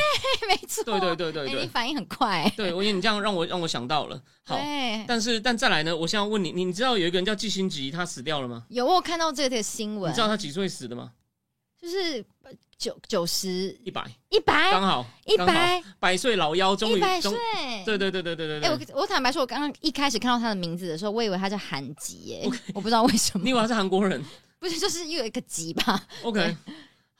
[0.48, 2.50] 没错，对对对对对哎你反应很快。
[2.56, 4.20] 对，我觉得你这样让我让我想到了。
[4.44, 8.64] 好，对，但是但再来呢，我现在问你，你你知道有一个人叫季星吉，他死掉了吗？
[8.68, 11.12] 有我有看到这个新闻，你知道他几岁死的吗？
[11.80, 12.24] 就是
[12.78, 17.32] 九九十一百，一百刚好一百百岁老妖，终于一百岁，
[17.84, 18.94] 对对对对对对哎、对。
[18.94, 24.22] 我我坦白说，我刚刚一开始看到他的名字的时候，我以为他叫韩吉耶我不知道为什么你以，为他是韩国人
[24.60, 26.56] 不是就是又有一个吉吧？？OK，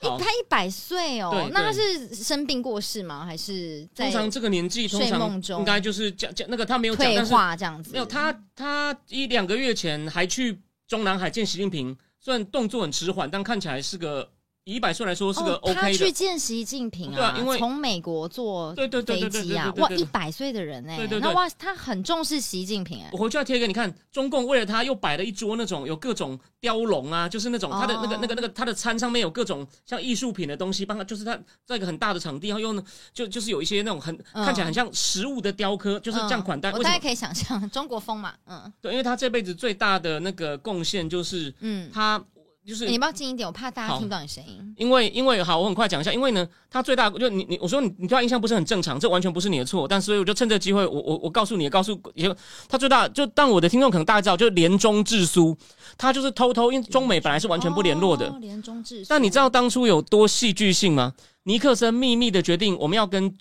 [0.01, 0.07] 一。
[0.19, 3.25] 他一百岁哦，那他是生病过世吗？
[3.25, 7.91] 还是在通常这个年纪，通常睡梦中应该就是讲讲那个他没有讲，退但是化这样子？
[7.93, 14.31] 没有他他一两个月前还去中南海见习近平，虽然动作很迟缓，但看起来是个
[14.65, 16.13] 以一百岁来说是个哦、他 OK 去。
[16.13, 19.89] 见习近平啊，对啊因为从美国坐对对对飞机啊，哇。
[19.91, 36.71] 一百岁的人哎、对对对那哇，他很重视习近平哎、我回去要贴给你看，中共为了他又摆了一桌那种有各种雕龙啊，就是那种他的那个哦那个那个他的餐上面有各种像艺术品的东西，帮他就是他在一个很大的场地，然后用就就是有一些那种很嗯看起来很像实物的雕刻，就是这样款待。
[36.71, 41.91] 大家可以想象中国风嘛，嗯对，因为他这辈子最大的那个贡献就是嗯。
[41.93, 42.23] 他
[42.67, 43.47] 就是你要不要近一点？
[43.47, 44.75] 我怕大家听不到你声音。
[44.77, 52.33] 因为因为好，我很快讲一下，因为呢，他最大就你你我说你你对他印象不是很正常，这完全不是你的错，但所以我就趁这个机会，我我我告诉你，告诉也
[52.69, 55.57] 他最大就但我的听众可能大家知道，就是联中智苏，
[55.99, 59.05] 他就是偷偷，因为中美本来是完全不联络的，中制。
[59.09, 61.13] 但你知道当初有多戏剧性吗？
[61.45, 63.35] 尼克森秘密的决定我们要跟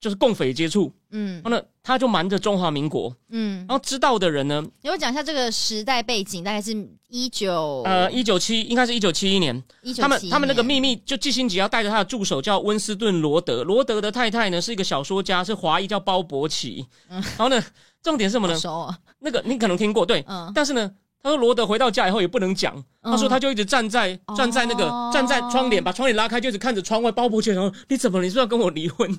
[0.00, 6.72] 就是共匪接触，嗯然后呢他就瞒着中华民国，嗯，然后知道的人呢，你会讲一下这个时代背景，大概是
[7.08, 9.62] 一九呃，一九七应该是一九七一年。
[9.82, 16.86] 一九他们他们那个秘密，就季辛吉要带着他的助手叫温斯顿罗德，罗德的太太呢是一个小说家，是华裔叫包伯奇。
[17.08, 17.64] 嗯然后呢，
[18.02, 18.98] 重点是什么呢？
[19.20, 20.90] 那个你可能听过，对，嗯，但是呢。
[21.20, 27.10] 他说罗德回到家以后也不能讲，他说他就一直站在哦站在那个站在窗帘，把窗帘拉开，就一直看着窗外。
[27.10, 28.22] 包伯奇然后你怎么？
[28.22, 29.10] 你是要跟我离婚？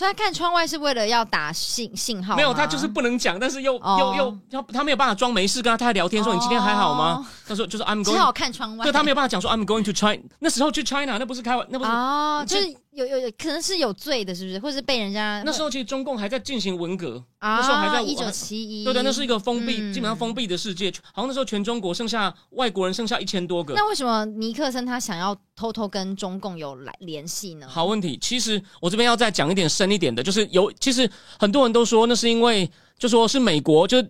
[0.00, 7.28] 所以他看窗外是为了要打信信号，没有，他就是不能讲，但是又哦又又他他没有办法装没事跟他太太聊天说你今天还好吗？
[7.46, 8.82] 他说就是 I'm 只好看窗外。
[8.82, 14.58] 对他没有办法讲说 I'm going to China，那时候去 China 那不是开玩，那不是哦，这就是有有有可能是有罪的，是不是？
[14.58, 23.74] 或者是被人家那时候其实中共还在进行文革，啊，那时候还在一九七一，对对，那是一个封闭，嗯基本上封闭的世界，好像那时候全中国剩下外国人剩下一千多个。
[23.74, 27.66] 那为什么尼克森他想要偷偷跟中共有来联系呢？
[27.68, 34.04] 好问题，其实我这边要再讲一点深一点的，就是有，其实很多人都说那是因为，就说是美国，就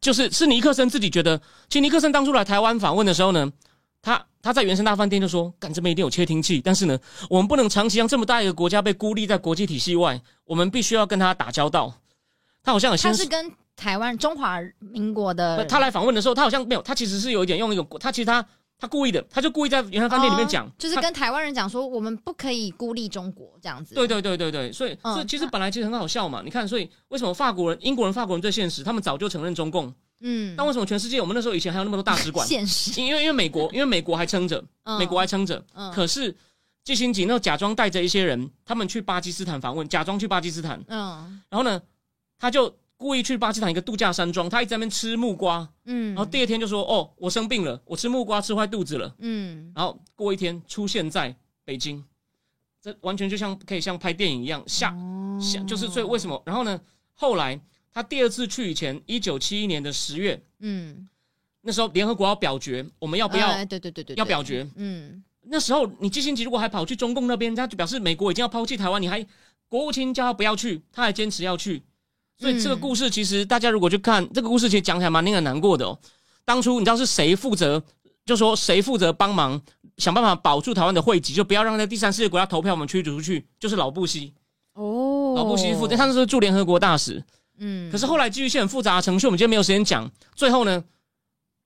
[0.00, 1.36] 就是是尼克森自己觉得，
[1.68, 3.50] 其实尼克森当初来台湾访问的时候呢，
[4.02, 11.92] 他他在原生大饭店就说，干这边一定有窃听器，但是呢，我们不能长期让这么大一个国家被孤立在国际体系外，我们必须要跟他打交道。
[12.62, 18.46] 他好像他是跟台湾中华民国的他来访问的时候，他好像没有，他其实是有一点用一个，他其实他
[18.84, 23.94] 他故意的，他就故意在原来饭店里面讲，哦就是跟台湾人讲说，我们不可以孤立中国这样子。
[23.94, 26.42] 对对对对对，所以、嗯所以其实本来其实很好笑嘛。
[26.44, 28.82] 你看，所以为什么法国人、英国人、法国人最现实？
[28.84, 29.90] 他们早就承认中共。
[30.20, 32.44] 嗯，但为什么全世界我们那时候以前还有那么多大使馆？
[32.48, 35.64] 现实，因为因为美国，因为美国还撑着，嗯美国还撑着。
[35.74, 36.34] 嗯可是
[36.84, 41.80] 季辛吉那假装带着一些人，他们去巴基斯坦访问，假装去巴基斯坦，嗯然后呢，
[42.38, 51.36] 他就故意去巴基斯坦一个度假山庄，他一直在那边吃木瓜，嗯，然后第二天就说：“哦，我生病了，我吃木瓜吃坏肚子了。”嗯然后过一天出现在
[51.66, 52.02] 北京，
[52.80, 56.42] 这完全就像可以像拍电影一样，下哦下就是所以为什么？
[56.46, 56.80] 然后呢，
[57.12, 57.60] 后来
[57.92, 61.06] 他第二次去以前，一九七一年的十月，嗯
[61.60, 64.66] 那时候联合国要表决，我们要不要、哎对对对对，对要表决？
[64.76, 69.26] 嗯那时候你基辛吉如果还跑去中共那边，他就表示美国已经要抛弃台湾，你还
[69.68, 71.82] 国务卿叫他不要去，他还坚持要去。
[72.38, 75.98] 所以这个嗯故事其实大家如果去看这个故事，其实讲起来蛮令人难过的哦。
[76.44, 77.82] 当初你知道是谁负责，
[78.26, 79.60] 就说谁负责帮忙
[79.96, 84.34] 想办法保住台湾的汇集，就不要让在第三世界国家投票我们驱逐出去，就是老布希。
[84.74, 87.22] 哦，老布希负责，他那时候驻联合国大使。
[87.58, 90.10] 嗯，可是后来基于一些很复杂的程序，我们今天没有时间讲。
[90.34, 90.82] 最后呢，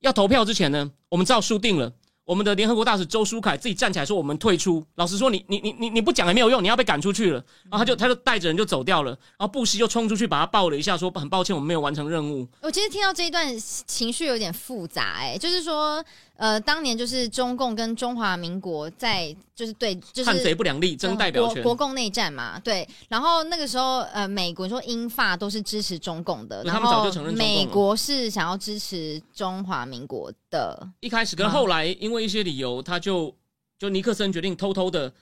[0.01, 1.91] 要投票之前呢，我们知道输定了。
[2.29, 7.43] 我们的联合国大使周书凯自己站起来说：“我们退出。”老实说，你你你你你不讲也没有用，你要被赶出去了。
[7.71, 9.13] 然后他就他就带着人就走掉了。
[9.13, 12.47] 然后布希就冲出去把他抱了一下，说：“很抱歉，我们没有完成任务。
[12.61, 16.05] 我其实听到这一段情绪有点复杂、哎，就是说，
[16.39, 21.61] 呃，当年就是中共跟中华民国在就是对，就是汉贼不两立，争代表权。
[21.65, 22.89] 国国共内战嘛，对。
[23.09, 33.35] 然后那个时候，呃，美国说英法都是支持中共的，然对他们早后就承认美国是想要支持中华民国的，一开始跟后来因为一些理由，他就
[33.77, 35.13] 就尼克森决定偷偷的，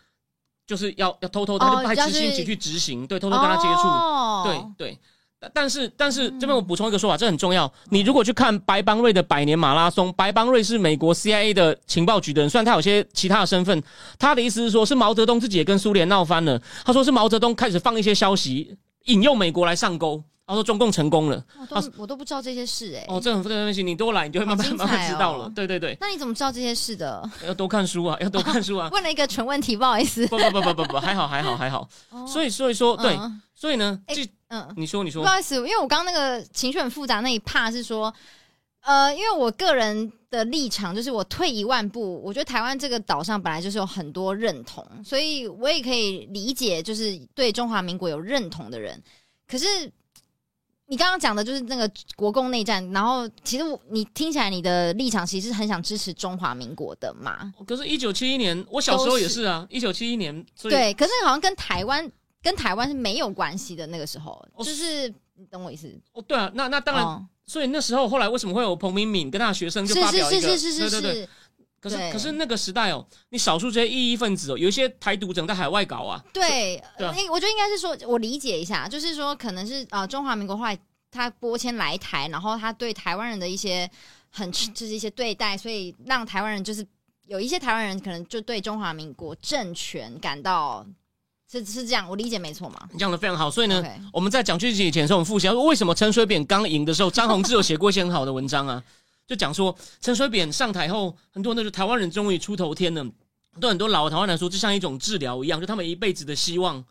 [0.67, 3.89] 就是要要偷偷他就派要是基辛吉去执行，对，偷偷跟他接触。
[3.89, 4.99] 哦、对对，
[5.39, 7.71] 但但是但是这边我补充一个说法，这很重要。
[7.91, 13.83] 你如果去看白邦瑞的百年马拉松，白邦瑞是美国 CIA 的情报局的人，虽然他有些其他的身份，
[14.19, 16.61] 他的意思是说，是毛泽东自己也跟苏联闹翻了。
[16.85, 20.23] 他说是毛泽东开始放一些消息，引诱美国来上钩。
[20.47, 21.45] 他说中共成功了。
[21.59, 25.53] 我都我都不知道这些事哎、哦，这很这个东西，你多来，你就会慢慢、慢慢知道哦了。
[25.55, 27.29] 对对对，那你怎么知道这些事的？
[27.47, 28.89] 要多看书啊， 要多看书啊。
[28.95, 30.27] 问了一个蠢问题，不好意思。
[30.29, 31.89] 不不不不不不，还好还好还好。
[32.27, 33.99] 所以所以说，对，嗯所以呢，
[34.49, 38.13] 嗯，你说你说不，好意思，因为我刚刚那个情绪很复杂那一怕是说，
[38.83, 49.03] 呃，因为我个人的立场就是，我退一万步，我觉得台湾这个岛上本来就是有很多认同，所以我也可以理解，就是对中华民国有认同的人。
[49.49, 49.65] 可是
[50.89, 57.53] 你刚刚讲的就是那个国共内战，然后其实你听起来你的立场其实是很想支持中华民国的嘛？
[57.67, 62.09] 可是，一九七一年，我小时候也是啊，一九七一年，对，可是好像跟台湾
[62.41, 63.87] 跟台湾是没有关系的。
[63.89, 65.93] 那个时候，哦就是你懂我意思？
[66.13, 71.23] 哦，对啊，那那当然，哦所以那时候后来为什么会有彭明敏跟他的学生就是发是表一个，是是是是对对对。
[71.23, 71.29] 是，
[71.91, 77.15] 可是可是那个时代哦，你少数这些异议分子哦，有一些台独整在海外搞啊，对，对啊。
[77.31, 80.79] 我觉得应该是说，我理解一下，就是说，可能是呃，中华民国后来
[81.11, 83.91] 他拨迁来台，然后他对台湾人的一些
[84.31, 86.87] 很就是一些对待，所以让台湾人就是
[87.27, 90.85] 有一些台湾人可能就对中华民国政权感到
[91.51, 92.89] 是是这样，我理解没错嘛？
[92.93, 93.51] 你讲的非常好。
[93.51, 98.83] 所以呢我们在讲剧情以前的时候，我们复习，为什么陈水扁刚赢的时候，张宏志有写过一些很好的文章啊，
[99.27, 103.05] 就讲说陈水扁上台后，很多人都说台湾人终于出头天了，
[103.61, 106.85] 对很多老的台湾人来说，就像一种治疗一样，就他们一辈子的希望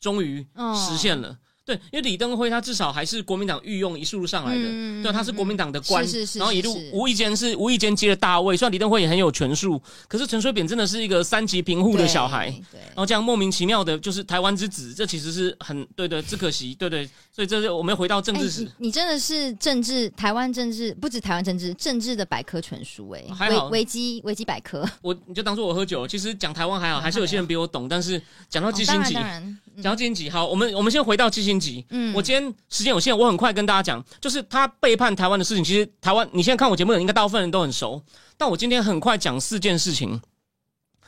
[0.00, 1.38] 终于嗯实现了。
[1.64, 8.56] 对，因为李登辉他至少还是国民党御用一路上来的，嗯对，他是国民党的官，是是是然后一路无意间是无意间接了大位。
[8.56, 18.62] 虽然李登辉也很有权术，可是陈水扁真的是一个三级贫户的小孩，对，然后这样莫名其妙的就是台湾之子，这其实是很对的，只可惜，对对，所以这是我们回到政哎治史。
[18.78, 24.88] 你你真的是政治台湾政治不止台湾政治政治的百科全书哎、还好维维基维基百科。
[25.00, 31.86] 我你就当做我喝酒，其实讲台湾还好，还是有些人比我懂，但是讲到基辛吉哦当然当，然，讲到基辛集，好，我们我们先回到基辛吉。
[31.90, 35.62] 嗯我今天时间有限，我很快跟大家讲，就是他背叛台湾的事情。
[35.62, 38.02] 其实台湾，你现在看我节目的人，应该大部分人都很熟。
[38.36, 40.20] 但我今天很快讲四件事情。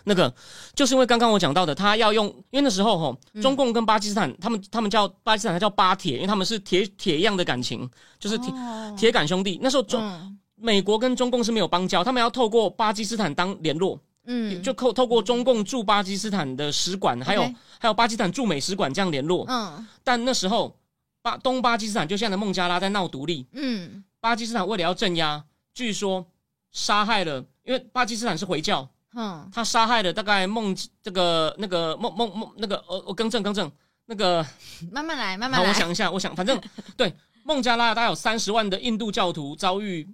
[0.04, 0.32] 那个
[0.74, 7.90] 就是因为刚刚我讲到的，他要用，因为那时候吼，中共跟巴基斯坦，他们他们叫巴基斯坦，他叫巴铁，因为他们是铁铁一样的感情，
[8.20, 9.58] 就是铁哦铁杆兄弟。
[9.60, 17.42] 那时候中、嗯美国跟中共是没有邦交，他们要透过巴基斯坦当联络，嗯就透透过中共驻巴基斯坦的使馆，还有
[17.78, 19.44] 还有巴基斯坦驻美使馆这样联络。
[19.48, 20.76] 嗯但那时候
[21.22, 26.26] 巴东巴基斯坦就现在的孟加拉在闹独立，嗯巴基斯坦为了要镇压，据说
[26.72, 33.70] 杀害了，因为巴基斯坦是回教，嗯他杀害了大概孟这个那个孟孟孟那个呃，我更正更正，
[34.06, 34.44] 那个
[34.90, 35.68] 慢慢来，慢，慢来。
[35.68, 36.60] 我想一下，我想反正
[36.96, 40.08] 对孟加拉大概有三十万的印度教徒遭遇。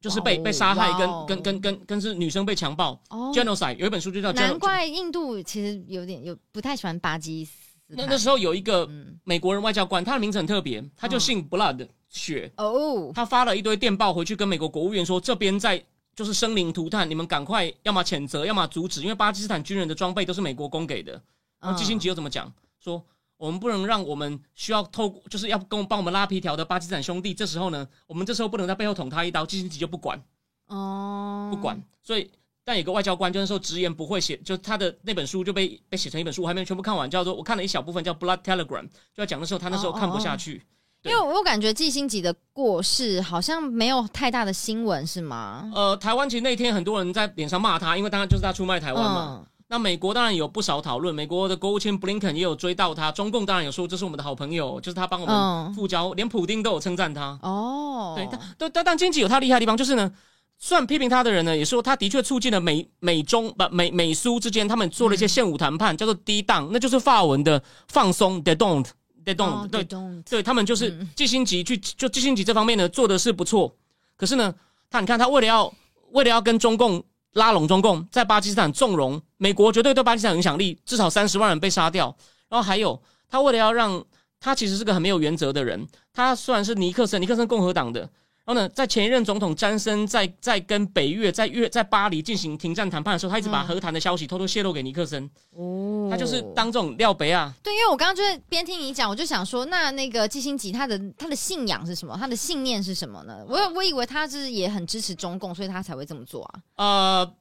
[0.00, 4.32] 就是被哦被杀害，跟哦跟跟跟跟是女生被强暴哦，，genocide 有一本书就叫。
[4.32, 7.52] 难怪印度其实有点有不太喜欢巴基斯
[7.88, 7.96] 坦。
[7.96, 15.84] 那那时候有一个嗯美国人外交官，他的名字很特别，他就姓 Blood 血，哦，他发了一堆电报回去跟美国国务院说，这边在
[16.14, 21.20] 就是生灵涂炭，你们赶快要么谴责，要么阻止，因为巴基斯坦军人的装备都是美国供给的。
[21.60, 22.50] 然后基辛吉又怎么讲？
[22.82, 23.04] 说
[23.40, 30.22] 我们不能让我们需要透过就是要跟我帮我们拉皮条的巴基斯坦兄弟，这时候呢，我们这时候不能在背后捅他一刀，基辛吉就不管
[30.66, 32.30] 哦，不管，所以。
[32.62, 40.62] 但有个外交官，就那时候直言不讳写，就他的那本书就被被写成一本书，我还没有全部看完，叫做我看了一小部分，叫《Blood Telegram》，就要讲的时候他那时候看不下去。
[41.02, 45.72] 因为我感觉季星吉的过世好像没有太大的新闻，是吗？
[45.74, 49.40] 呃，台湾其实那天很多人在脸上骂他，因为当然就是他出卖台湾嘛。
[49.40, 55.72] 嗯，那美国当然有不少讨论，美国的国务卿布林肯也有追到他，中共当然有说这是我们的好朋友，就是他帮我们嗯。
[55.72, 57.38] 复交，连普丁都有称赞他。
[57.40, 60.12] 哦，对，但但但但经济有他厉害的地方，就是呢，
[60.58, 68.88] 虽然批评他的人呢，也说他的确促进了美美中不美美苏之间他们做了一些现武谈判，叫做低档，那就是法文的放松，they don't
[69.24, 69.86] they don't、哦对
[70.28, 71.08] 对他们就是嗯。
[71.14, 73.72] 季星级去就季星级这方面呢做的是不错，
[74.16, 74.52] 可是呢，
[74.90, 75.72] 他你看他为了要
[76.10, 77.00] 为了要跟中共
[77.32, 82.14] 拉拢中共，在巴基斯坦纵容美国，绝对对巴基斯坦影响力，至少三十万人被杀掉。
[82.48, 84.04] 然后还有他为了要让
[84.40, 88.10] 他其实是个很没有原则的人，他虽然是尼克森，尼克森共和党的。
[88.46, 102.16] 然后呢，在前一任总统詹森在在跟北越在越在巴黎进行停战谈判的时候，他一直把嗯和谈的消息偷偷泄露给尼克森，哦，他就是当这种廖北啊，对，因为我刚刚就是边听你讲，我就想说，那那个基辛吉他的他的信仰是什么？
[102.18, 103.44] 他的信念是什么呢？
[103.46, 106.60] 我我以为他是也很支持中共，所以他才会这么做啊。
[106.76, 107.32] 呃，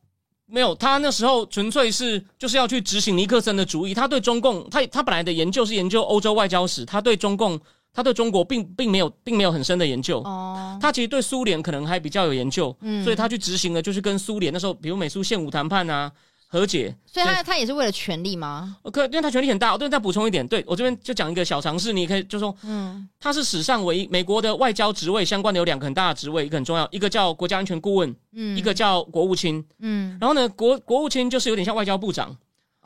[0.46, 3.94] 没有，他那时候纯粹是就是要去执行尼克森的主意。
[3.94, 7.60] 他对中共，他他本来的研究是研究欧洲外交史，他对中共，
[8.00, 10.22] 他对中国并并没有并没有很深的研究。
[10.22, 16.10] 哦，他其实对苏联可能还比较有研究，嗯所以他去执行的就是跟苏联那时候，比如美苏现武谈判啊，
[16.48, 16.96] 和解。
[17.06, 18.78] 所以他他也是为了权力吗？
[18.84, 29.62] 呃可因为他权力很大，我这边再补充一点，对我这边就讲一个小常识，你可以就说嗯他是史上唯一美国的外交职位相关的有两个很大的职位，一个很重要，一个叫国家安全顾问，嗯，一个叫国务卿。
[29.80, 32.34] 嗯，然后呢，国国务卿就是有点像外交部长，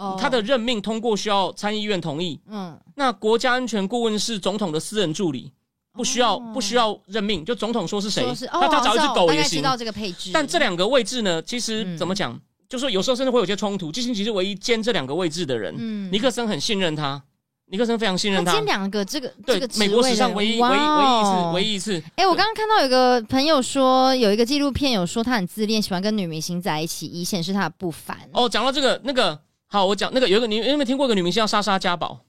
[0.04, 2.40] 哦他的任命通过需要参议院同意。
[2.50, 5.52] 嗯那国家安全顾问是总统的私人助理，
[5.94, 9.60] 不需要、哦不需要任命，就总统说是谁，说是哦，那他找一只狗也行。
[9.60, 12.40] 知道这个配置，但这两个位置呢，其实嗯怎么讲，
[12.70, 13.92] 就说有时候甚至会有些冲突。
[13.92, 17.22] 基辛吉是唯一兼这两个位置的人，嗯尼克森很信任他，
[17.68, 18.52] 尼克森非常信任他。
[18.54, 22.04] 兼两个这个对这个，美国史上唯一唯一唯一一次哦唯一一次。
[22.16, 28.18] 哎、我刚刚看到有个朋友说，有一个纪录片有说他很自恋，喜欢跟女明星在一起，以显示他的不凡。
[28.34, 29.40] 哦，讲到这个，那个
[29.74, 32.24] 好，我讲那个有个你有没有听过一个女明星叫莎莎嘉宝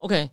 [0.00, 0.28] ？OK，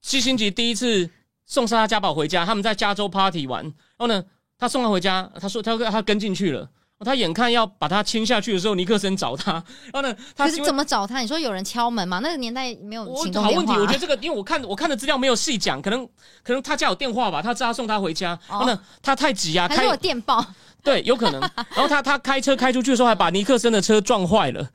[0.00, 1.08] 七星级第一次
[1.46, 4.24] 送莎莎嘉宝回家，他们在加州 party 玩，然后呢，
[4.58, 6.68] 他送她回家，他说他他跟进去了。
[7.04, 9.52] 他眼看要把他签下去的时候，尼克森找他，
[9.92, 11.20] 然后呢，他是怎么找他？
[11.20, 12.20] 你说有人敲门吗？
[12.20, 13.24] 那个年代没有我。
[13.40, 16.06] 好问题，我觉得这个，因为我看我看的资料没有细讲，可能
[16.42, 20.44] 可能他家有电话吧，他知道送他回家，然后呢，他太急啊，开还是有电报？
[20.84, 21.40] 对，有可能。
[21.40, 24.68] 然后他他开车开出去的时候，还把尼克森的车撞坏了。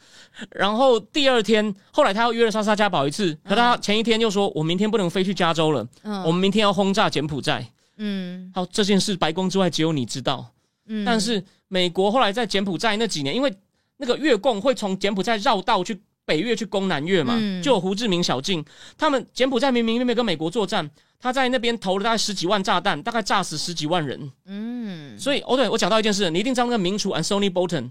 [0.52, 7.70] 然后第二天，后来他又约了莎莎家宝一次，可他前一天又说：“我明天不能飞去加州了，嗯，我们明天要轰炸柬埔寨。
[7.98, 10.46] 嗯”好，这件事白宫之外只有你知道。
[10.88, 13.54] 嗯，但是美国后来在柬埔寨那几年，因为
[13.98, 17.62] 那个越共会从柬埔寨绕道去北越去攻南越嘛，嗯。
[17.64, 18.64] 就有胡志明小径，
[18.98, 24.32] 他们柬埔寨明明没有跟美国作战，他在那边投了大概十几万炸弹，大概炸死十几万人。
[24.46, 27.90] 嗯，所以，哦，对我讲到一件事，你一定知道那个名厨 Anthony Bolton，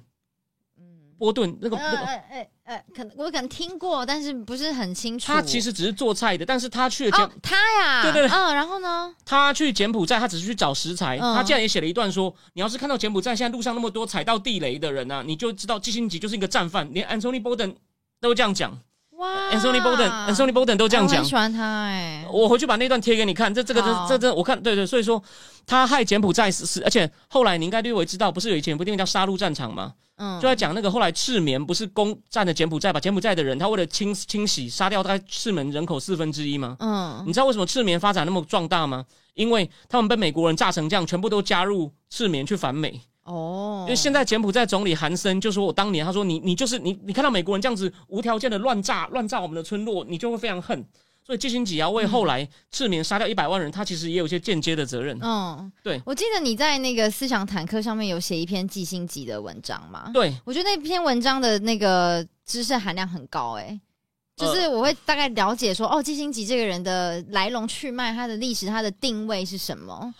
[1.19, 5.27] 波顿那个呃那个，呃呃呃，可能我可能听过，但是不是很清楚。
[5.27, 9.15] 他其实只是做菜的，但是他去了柬哦，他呀，对对对嗯，然后呢？
[9.25, 11.19] 他去柬埔寨，他只是去找食材。
[11.19, 17.75] 嗯他竟然也写了一段说：“你要是看到柬埔寨现在路上那么多踩到地雷的人啊，你就知道基辛吉就是一个战犯。”连 Anthony Bolden
[18.21, 18.79] 都这样讲。
[19.13, 21.25] 哇 Anthony Bolden，Anthony Bolden 都这样讲我。
[21.25, 25.23] 喜欢他哎、我回去把那段贴给你看，这这个这这这我看对对，所以说
[25.65, 29.95] 他害柬埔寨是是，而且后来你应该略微知道，不是有以前有部电影叫《杀戮战场》吗？
[30.17, 36.77] 嗯，就在讲那个后来赤棉不是攻占了柬埔寨，把柬埔寨的人他为了清清洗杀掉大概赤门人口四分之一吗？
[36.81, 39.05] 嗯你知道为什么赤棉发展那么壮大吗？
[39.35, 43.01] 因为他们被美国人炸成这样，全部都加入赤棉去反美。
[43.25, 50.83] 哦，因为现在柬埔寨总理韩森就说：“我当年他说你你就是你你看到美国人这样子无条件的乱炸乱炸我们的村落，你就会非常恨。
[51.27, 55.19] 所以基辛吉要为后来赤棉杀掉一百万人，他其实也有一些间接的责任。
[55.21, 60.09] 嗯，对我记得你在那个思想坦克上面有写一篇季星吉的文章嘛？
[60.15, 63.81] 对，我觉得那篇文章的那个知识含量很高、欸，
[64.37, 70.15] 就是我会大概了解说，哦，季星吉这个人的来龙去脉、他的历史、他的定位是什么。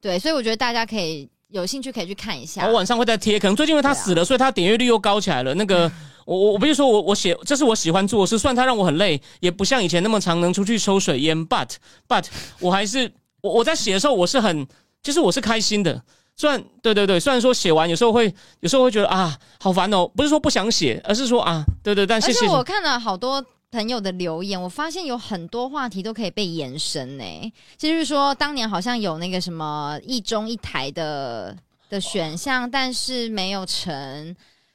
[0.00, 2.66] 对，所以我觉得大家可以有兴趣可以去看一下。
[2.66, 3.38] 我晚上会再贴。
[3.40, 5.54] 可能最近因为他死了，所以他点阅率又高起来了。
[5.54, 5.90] 那个
[6.24, 11.68] 我我我不是说我我写这是我喜欢做的事，虽然他让我很累，也不像以前那么常能出去抽水烟，but
[12.08, 12.24] but
[12.60, 14.66] 我还是我我在写的时候我是很，
[15.02, 16.02] 其实我是开心的。
[16.34, 31.54] 虽然对对对，虽然说写完有时候会有时候会觉得啊好烦哦，不是说不想写，而是说啊对对，但谢谢而且我看了好多朋友的留言，我发现有很多话题都可以被延伸呢、就是说，当年好像有那个什么一中一台的
[31.90, 34.34] 的选项，但是没有成，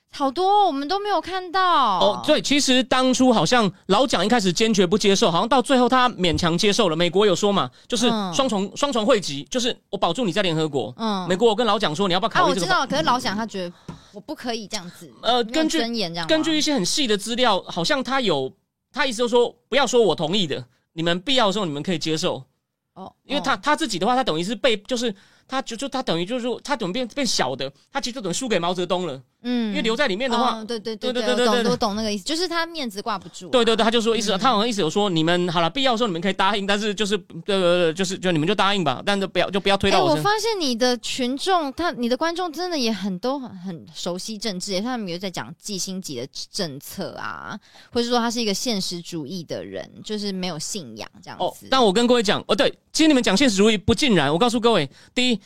[0.09, 1.99] 好多我们都没有看到。
[1.99, 6.95] 哦，对，其实当初好像老蒋一开始坚决不接受，好像到最后他勉强接受了。
[6.95, 10.93] 美国有说嘛，就是嗯双重、双重汇集，就是我保住你在联合国。
[10.97, 12.79] 嗯美国我跟老蒋说，你要不要啊，考虑这个法？
[12.79, 13.73] 我知道，可是老蒋他觉得
[14.13, 15.79] 我不可以这样子，呃根据
[16.27, 18.51] 根据一些很细的资料，好像他有
[18.91, 22.41] 他意思就是说，不要说我同意的，你们必要的时候你们可以接受，
[22.93, 25.13] 哦，因为他、哦他自己的话，他等于是被就是
[25.47, 30.57] 他就就他等于就是说他等于变变小的，他其实就等于输给毛泽东了，嗯因为留在里面的话。
[30.59, 40.15] 哦对对对对对对对对对我懂那个意思，就是他面子挂不住啊、对对对，他就说意思，嗯他好像意思有说，你们好了，必要的时候你们可以答应，但是就是呃呃就是就你们就答应吧，但是不要就不要推到我。
[40.17, 47.57] 发现你的群众，他你的观众真的也很都很很熟悉政治，他们有在讲季星级的政策啊，
[47.91, 54.31] 或者说他是一个现实主义的人，就是没有信仰这样哦子。，但我跟各位讲，哦，对，其实你们讲现实主义不尽然。
[54.31, 55.39] 我告诉各位，第一，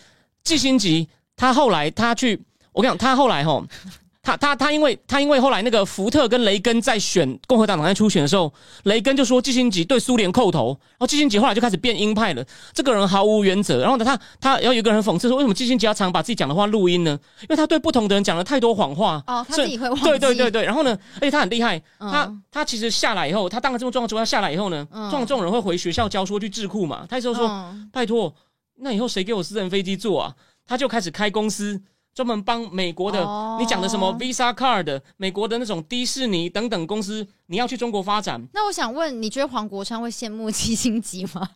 [0.44, 2.42] 季辛吉他后来他去，
[2.74, 3.66] 我跟你讲，他后来吼，
[4.24, 8.54] 他他他因为他因为后来那个福特跟雷根在选共和党党内初选的时候，
[8.84, 12.46] 雷根就说季辛吉对苏联叩头，然后季辛吉后来就开始变鹰派了。
[12.72, 17.18] 这个人毫无原则，然后呢，他他然后有一个人讽刺说，为什么季辛吉要常把自己讲的话录音呢？
[17.42, 19.24] 因为他对不同的人讲了太多谎话。
[19.26, 28.32] 哦，他自己会忘记，对对对对，然后呢，而且他很厉害，嗯他他其实下来以后，他当了这么重要之后，他下来以后呢，嗯通常这种人会回学校教书去智库嘛，他就说、嗯拜托，
[28.78, 30.36] 那以后谁给我私人飞机坐啊？
[30.68, 31.82] 他就开始开公司，
[32.14, 41.50] 专门帮美国的、哦你讲的什么 Visa Card、美国的那种迪士尼等等公司，你要去中国发展，那我想问，你觉得黄国昌会羡慕七星级吗？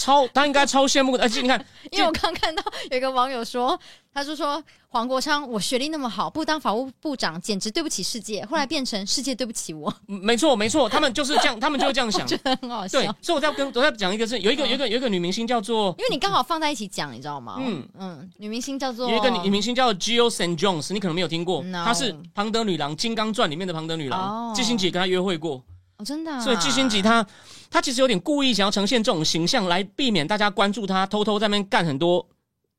[0.00, 1.24] 超他应该超羡慕的。
[1.24, 3.78] 而且你看， 因为我刚看到有一个网友说，
[4.14, 12.26] 他就说黄国昌，我学历那么好，不当法务部长简直对不起世界，后来变成世界对不起我，没错没错，他们就是这样， 他们就是这样想。
[12.26, 12.98] 觉得很好笑。
[12.98, 17.56] 对，所以我在跟我在讲一个是有一个有一个有一个女明星叫做因为你刚好放在一起讲，你知道吗？
[17.60, 20.58] 嗯嗯嗯，女明星叫做有一个女明星叫 Jill St.
[20.58, 25.62] Jones，你可能没有听过，她是庞德女郎《金刚传》里面的庞德女郎哦，季星姐跟她约会过。
[25.98, 27.24] 哦，真的、啊，所以季星吉他
[27.70, 32.26] 他其实有点故意想要呈现这种形象，来避免大家关注他偷偷在那边干很多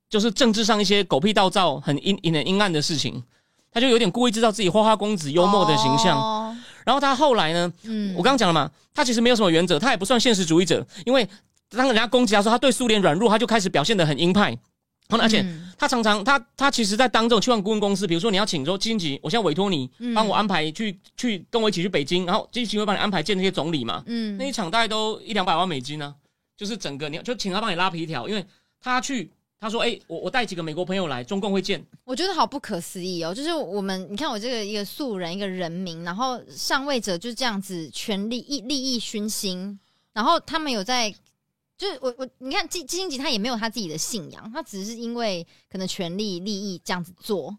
[0.10, 3.24] 就是政治上一些狗屁倒灶、很阴阴很阴暗的事情。
[3.72, 6.20] 他就有点故意制造自己花花公子、幽默的形象。
[6.20, 11.26] 哦然后他后来呢，嗯我刚刚讲了嘛，他其实没有什么原则，他也不算现实主义者，因为
[11.70, 14.58] 当人家攻击他说他对苏联软弱，他就开始表现得很鹰派。
[15.20, 15.68] 而且嗯。
[15.78, 20.14] 他常常他他其实，在当这种去往顾问公司，比如说你要请说基辛吉，我现在委托你嗯。
[20.14, 24.38] 帮我安排去去跟我一起去北京，然后基辛吉会帮你安排见那些总理嘛，嗯。
[24.38, 26.14] 那一场大概都一两百万美金呢、
[26.56, 28.46] 就是整个你就请他帮你拉皮条，因为
[28.80, 33.32] 他去他说哎、我我带几个美国朋友来，中共会见，我觉得好不可思议哦！
[33.32, 39.80] 就是我们，你看我这个一个素人，一个人民，然后上位者就这样子权力利利益熏心，
[40.14, 41.14] 然后他们有在，
[41.82, 47.58] 就是我我你看基基辛吉他也没有他自己的信仰，他只是因为可能权利利益这样子做，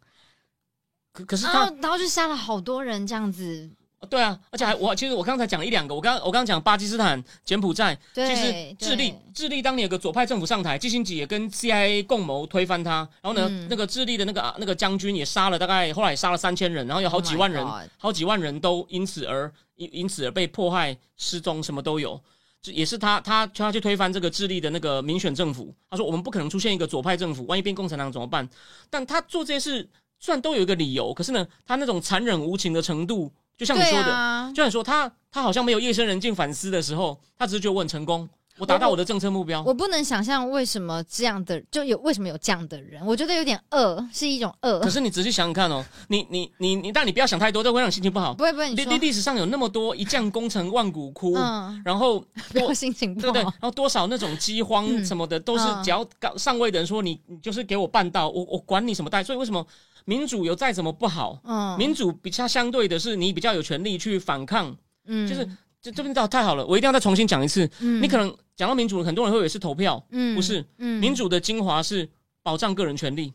[1.12, 3.68] 可可是他、然后然后就杀了好多人这样子，
[4.08, 22.22] 对啊，而且还我其实我刚才讲了一两个，我刚我刚刚讲巴基斯坦、柬埔寨，对，其实智利对智利当年有个左派政府上台，基辛吉也跟 CIA 共谋推翻他，然后呢，嗯那个智利的那个啊那个将军也杀了大概后来也杀了三千人，然后有好几 Oh my 万人 God 好几万人都因此而因因此而被迫害、失踪，什么都有。
[22.62, 25.74] 这也是他他他去推翻这个智利的那个民选政府。
[25.90, 28.48] 他说我们不可能出现一个左派政府，万一变共产党怎么办？
[28.88, 29.88] 但他做这些事
[30.20, 38.28] 虽然都有一个理由，可是呢，他那种残忍无情的程度，就像你说的，啊，就像你说他他好像没有夜深人静反思的时候，他只是觉得我很成功，
[38.62, 39.60] 我达到我的政策目标。
[39.64, 44.88] 我不能想象为什么这样的就有为什么有这样的人，我觉得有点恶，是一种恶可。
[44.88, 48.32] 是你仔细想想看哦，你你你你，但你不要想太多，这会让你心情不好。
[48.32, 52.24] 不会不会，你历历，历史上有那么多一将功成万骨枯，嗯，然后
[52.72, 53.42] 心情不好对不对？
[53.42, 53.52] 然。
[53.62, 59.24] 后多少那种 饥荒嗯什么的，都是嗯只要高上位的人说你你就是给我办到，我我管你什么代。
[59.24, 59.66] 所以为什么
[60.04, 64.72] 民主有再怎么不好，嗯，民主比较相对的是你比较有权利去反抗。
[65.06, 65.44] 嗯就是
[65.82, 67.68] 这这边倒太好了，我一定要再重新讲一次。
[67.80, 70.64] 嗯你可能讲到民主，很多人会以为是投票，嗯不是。
[70.78, 71.00] 嗯。
[71.00, 72.08] 民主的精华是
[72.42, 73.32] 保障个人权利，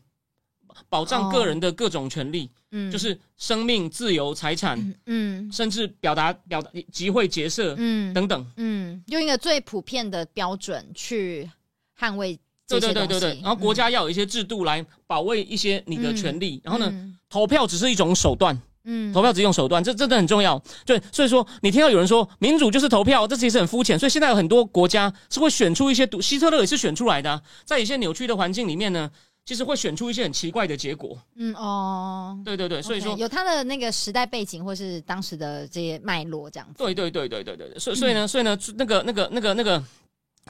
[0.88, 2.90] 保障个人的各种权利，嗯。
[2.90, 8.14] 就是生命、自由、财产，嗯甚至表达、表达、集会、结社嗯。
[8.14, 8.46] 等等。
[8.56, 11.50] 嗯，用一个最普遍的标准去
[11.98, 12.92] 捍卫这对。
[12.92, 17.18] 对对对对，然后国家要有一些制度来保卫一些你的权利，然后呢，嗯。
[17.28, 18.58] 投票只是一种手段，
[18.90, 20.60] 嗯投票只是一种手段，这真的很重要。
[20.86, 23.98] 对，所以说你听到有人说民主就是投票，这其实很肤浅。
[23.98, 29.10] 所以现在有很多国家是会选出一些独，希特勒也是选出来的啊、在一些扭曲的环境里面呢，
[29.44, 31.18] 其实会选出一些很奇怪的结果。
[31.36, 36.74] 嗯哦，对对对，所以说有他的那个时代背景或是当时的这些脉络这样子。
[36.78, 39.82] 对对对对对对，对所以所以呢，所以呢，那个那个那个那个，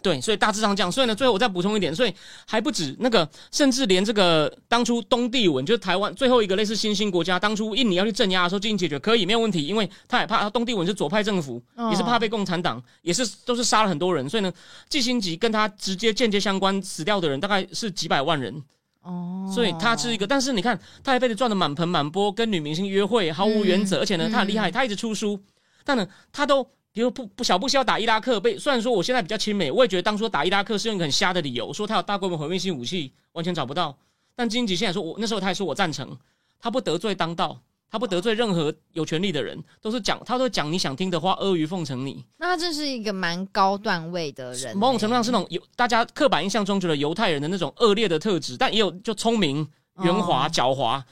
[0.03, 0.91] 对，所以大致上这样。
[0.91, 2.15] 所以呢，最后我再补充一点，所以
[2.47, 14.53] 还不止那个，甚至连这个当初东帝汶，就是台湾最后一个类似新兴国家，当初印尼要去镇压的时候进行解决，可以没有问题，因为他也怕东帝汶是左派政府，哦也是怕被共产党，也是都是杀了很多人，所以呢，
[14.89, 18.63] 季辛吉跟他直接间接相关死掉的人大概是几百万人。
[19.03, 25.41] 哦，所以他是一个，但是你看他一辈子赚的满盆满钵，跟女明星约会毫无原则，嗯而且呢，他很厉害，他一直出书，
[25.85, 33.97] 但呢，他都比如不不小布希要打伊拉克，被虽然说我现在比较亲美，我也觉得当初打伊拉克是用一个很瞎的理由，说他有大规模毁灭性武器，完全找不到。
[34.35, 36.17] 但金吉现在说我那时候他也说我赞成，
[36.59, 37.61] 他不得罪当道，
[37.91, 42.25] 他不得罪任何有权利的人，都是讲他都讲你想听的话，阿谀奉承你。
[42.39, 49.69] 那他真是一个蛮高段位的人欸，某种程度上是那种犹大家刻板印象中觉得犹太人的那种恶劣的特质，但也有就聪明、
[50.03, 51.03] 圆滑、哦狡猾。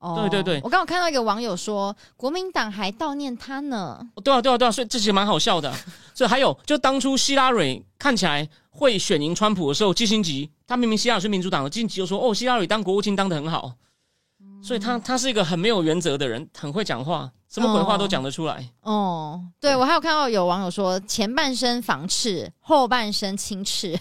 [0.00, 4.00] 哦对对对我刚好看到一个网友说，国民党还悼念他呢。
[4.24, 5.76] 对啊，对啊，对啊，所以这其实蛮好笑的啊、
[6.14, 13.72] 所以还有，就当初希拉蕊看起来会选赢川普的时候，基辛吉他明明希拉蕊是民主党的，基辛吉就说：“哦，希拉蕊当国务卿当的很好。”
[14.62, 18.62] 所以他他是一个很没有原则的人，很会讲话，什么鬼话都讲得出来。
[18.82, 23.98] 哦，对我还有看到有网友说，前半生防赤，后半生青赤，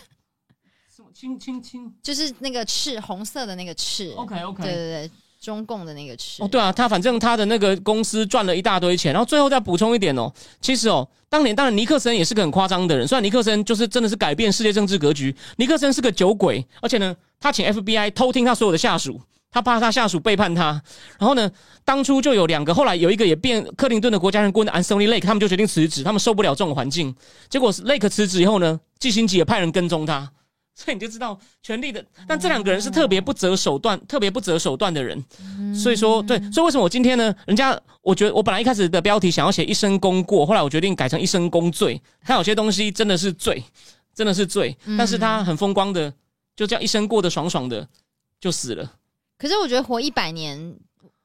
[0.93, 4.13] 什么亲亲亲就是那个赤，红色的那个赤。
[4.17, 5.11] ，OK OK，对对对，
[5.49, 6.43] 中共的那个赤。
[6.43, 10.31] 哦，对啊，他反正他的那个公司赚了一大堆钱，然后最后再补充一点哦，
[10.61, 19.19] 其实哦，当年当然尼克森也是个很夸张的人，虽然尼克森就是真的是改变世界政治格局，尼克森是个酒鬼，而且呢，他请 FBI 偷听他所有的下属。
[19.51, 20.79] 他怕他下属背叛他，
[21.17, 21.49] 然后呢，
[21.83, 27.15] 当初就有两个，后来有一个也变克林顿的国家人顾问 Anthony Lake，他们就决定辞职，他们受不了这种环境。
[27.49, 30.31] 结果是 Lake 辞职以后呢，季辛吉也派人跟踪他，
[30.79, 32.03] 所以你就知道权力的。
[32.25, 35.21] 但这两个人是特别不择手段、特别不择手段的人。
[35.75, 37.35] 所以说，对，所以为什么我今天呢？
[37.45, 42.01] 人家我觉得我本来一开始的标题想要写一生功过，后来我决定改成一生功罪。
[42.21, 43.61] 他有些东西真的是罪，
[44.15, 46.13] 真的是罪，但是他很风光的，
[46.55, 47.85] 就这样一生过得爽爽的
[48.39, 48.93] 就死了。
[49.37, 50.77] 可是我觉得活一百年，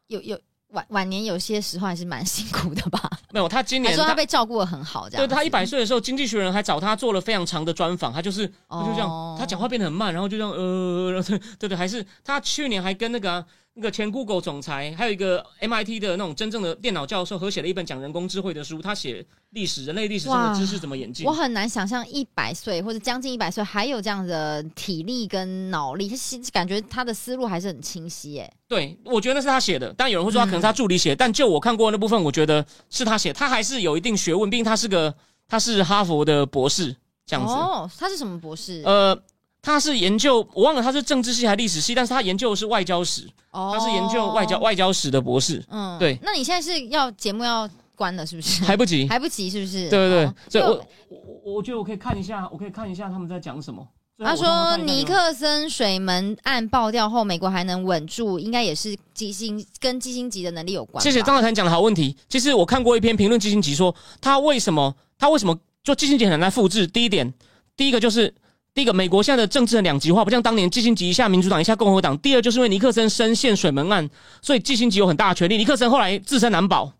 [0.08, 0.38] 有有
[0.74, 3.10] 晚晚年有些时候还是蛮辛苦的吧？
[3.32, 5.26] 没有，他今年说他被照顾的很好，这样。
[5.26, 13.44] 对他一百岁的时候，经济学人还找他做了非常长的专访，他就是他就这样，哦他讲话变得很慢，然后就这样呃，对对对，还是他去年还跟那个啊、
[13.76, 21.32] 那个前 Google 总裁，还有一个 MIT 的那种真正的电脑教授合写了一本讲人工智慧的书，他写历史人类历史上的知识怎么演进我。
[21.32, 28.52] 很难想象一百岁或者将近一百岁还有这样的体力跟脑力，他是感觉他的思路还是很清晰耶。
[28.68, 35.12] 对，我觉得那是他写的，但有人会说他可能是他助理写的，但就我看过那部分，我觉得是他写，他还是有一定学问，毕竟他是个
[35.48, 36.94] 他是哈佛的博士
[37.26, 37.52] 这样子。
[37.52, 38.82] 哦，他是什么博士？
[38.84, 39.20] 呃，
[39.64, 44.58] 他是研究我忘了他是政治系还是历史系，但是他研究的是外交史，哦他是研究外交。
[44.58, 48.62] 外交史的博士，嗯对那你现在是要节目要关了是不是？
[48.64, 49.08] 还不急。
[49.08, 49.88] 还不急是不是？
[49.88, 50.70] 对对对哦，所以我
[51.08, 53.86] 我我我觉得我可以看一下，我可以看一下他们在讲什么。
[54.18, 61.02] 他说尼克森水门案爆掉后，美国还能稳住，应该也是基辛跟基辛级的能力有关。
[61.02, 62.16] 谢谢张小谈讲的好问题。
[62.28, 66.86] 其实我看过一篇评论基辛级说，他为什么他为什么就基辛级很难复制？
[66.86, 67.34] 第一点，
[67.76, 68.32] 第一个就是
[68.74, 72.18] 第一个，美国现在的政治很两极化，不像当年基辛吉一下民主党一下共和党。
[72.18, 74.10] 第二，就是因为尼克森深陷水门案，
[74.42, 75.56] 所以基辛吉有很大的权力。
[75.56, 76.92] 尼克森后来自身难保。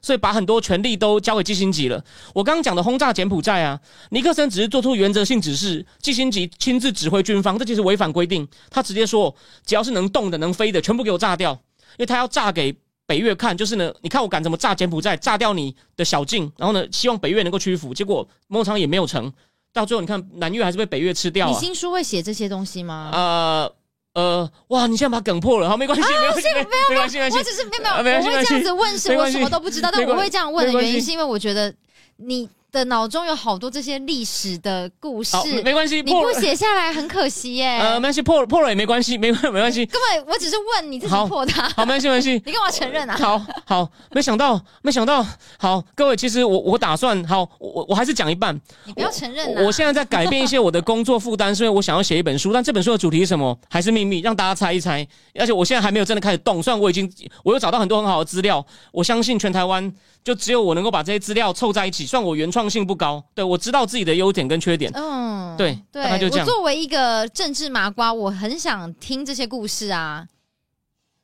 [0.00, 2.02] 所以把很多权力都交给基辛吉了。
[2.32, 8.46] 我刚刚讲的轰炸柬埔寨啊，尼克森只是做出原则性指示，基辛吉亲自指挥军方，这其实违反规定。
[8.70, 9.34] 他直接说，
[9.66, 12.72] 只要是能动的、能飞的，全部给我炸掉，因为他要炸给
[13.06, 19.32] 北越看，就是呢，你看我敢怎么炸柬埔寨，炸掉你的小径，然后呢，希望北越能够屈服，结果某场也没有成，
[19.78, 21.50] 到最后你看南越还是被北越吃掉啊。
[21.50, 23.10] 你新书会写这些东西吗？
[23.12, 23.72] 呃
[24.14, 31.72] 呃，哇，你现在把梗破了，好，没关系，没关系，没有关系，没关系，我只是没有没有，我会这样子问，是我什么都不知道，但我会这样问的原因是因为我觉得
[32.16, 32.48] 你
[32.78, 37.78] 的脑中有好多这些历史的故事好，，没没关系，你不写下来很可惜耶。
[37.82, 42.30] 呃，没关系，破了破了也没关系，没没关系，根本我只是问你自己破它，好，没关系，没关系。
[42.46, 43.16] 你干嘛承认啊？
[43.18, 45.26] 好好，没想到，没想到，
[45.58, 48.58] 好，各位，其实我我打算，好，我我我还是讲一半。
[48.84, 49.62] 你不要承认啊！
[49.64, 55.06] 我现在在改变一些我的工作负担，是因为我想要写一本书，但这本书的主题是什么还是秘密，让大家猜一猜。
[55.38, 57.10] 而且我现在还没有真的开始动，虽然我已经
[57.42, 59.92] 我有找到很多很好的资料，我相信全台湾
[60.24, 64.90] 就只有我能够把这些资料凑在一起，算我原创性不高，对我知道自己的优点跟缺点。
[64.94, 70.26] 嗯，对对，大概就这样我作为一个政治麻瓜，我很想听这些故事啊。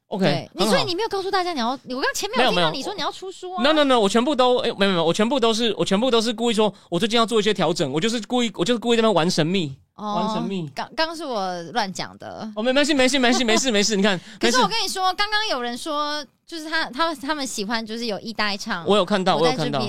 [0.09, 3.63] OK，你所以你没有告诉大家你要，我刚前面没有听到你说你要出书啊。
[3.65, 10.71] no no no，我全部都哎、没有没有，我全部都是我全部都是故意说，我最近要做一些调整，我就是故意我就是故意在那玩神秘，玩神秘。
[10.75, 12.49] 刚刚是我乱讲的。
[12.55, 16.25] 哦，没没事没事没事没事没事，你看， 可是我跟你说，刚刚有人说，
[16.55, 19.81] 就是他他们他们喜欢就是有一搭一唱，我有看到，我有看到。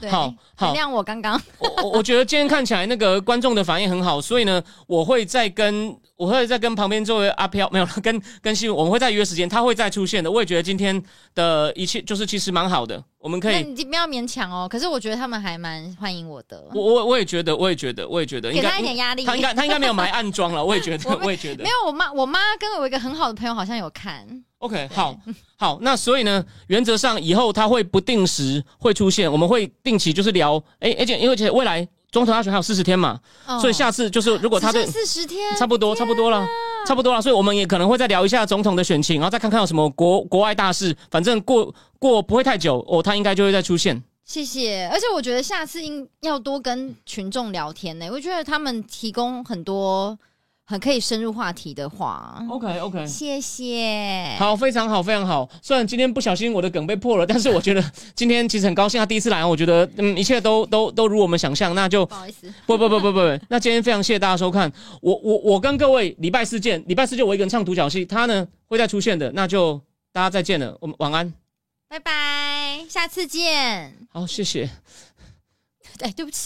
[0.00, 1.38] 对，好好原谅我刚刚。
[1.58, 10.30] 我我我觉得今天看起来那个观众的反应很好，所以呢，我会再跟我会再跟旁边这位阿飘没有了， 跟跟新我们会再约时间，他会再出现的。
[10.30, 11.02] 我也觉得今天
[11.34, 13.62] 的一切就是其实蛮好的，我们可以。
[13.62, 14.66] 你不要勉强哦。
[14.66, 19.24] 可是我觉得他们还蛮欢迎我的，我我我也觉得，我也觉得，我也觉得，给应该他一点压力。
[19.24, 21.68] 他应该他应该没有埋暗装了， 我也觉得我，我也觉得没。
[21.68, 24.26] 有，我妈我妈跟我一个很好的朋友好像有看，
[24.64, 25.14] OK，好
[25.58, 36.46] 好，那所以呢，原则上以后它会不定时会出现，我们会定期就是聊，哎，而且因为而且未来总统大选还有四十天嘛，哦所以下次就是如果他对四十天，差不多差不多了，
[36.86, 44.02] 差不多了，所以我们也可能会再聊一下总统的选情，然后再看看有什么国国外大事，反正过过不会太久哦，他应该就会再出现。
[44.24, 44.88] 谢谢。
[44.90, 50.18] 而且我觉得下次应要多跟群众聊天呢，我觉得他们提供很多
[50.66, 52.42] 很可以深入话题的话。
[52.48, 54.34] OK OK，谢谢。
[54.38, 55.48] 好，非常好，非常好。
[55.60, 57.84] 虽然今天不小心我的梗被破了，但是我觉得
[58.14, 69.78] 今天其实很高兴，他第一次来，我觉得嗯一切都都都如我们想象，那就不好意思，不 不不不不不，那今天非常谢谢大家收看，我我我跟各位礼拜四见，礼拜四就我一个人唱独角戏，他呢会再出现的，那就
[70.12, 71.34] 大家再见了，我们晚安，
[71.88, 73.94] 拜拜，下次见。
[74.10, 74.70] 好，谢谢。
[76.00, 76.42] 哎，对不起。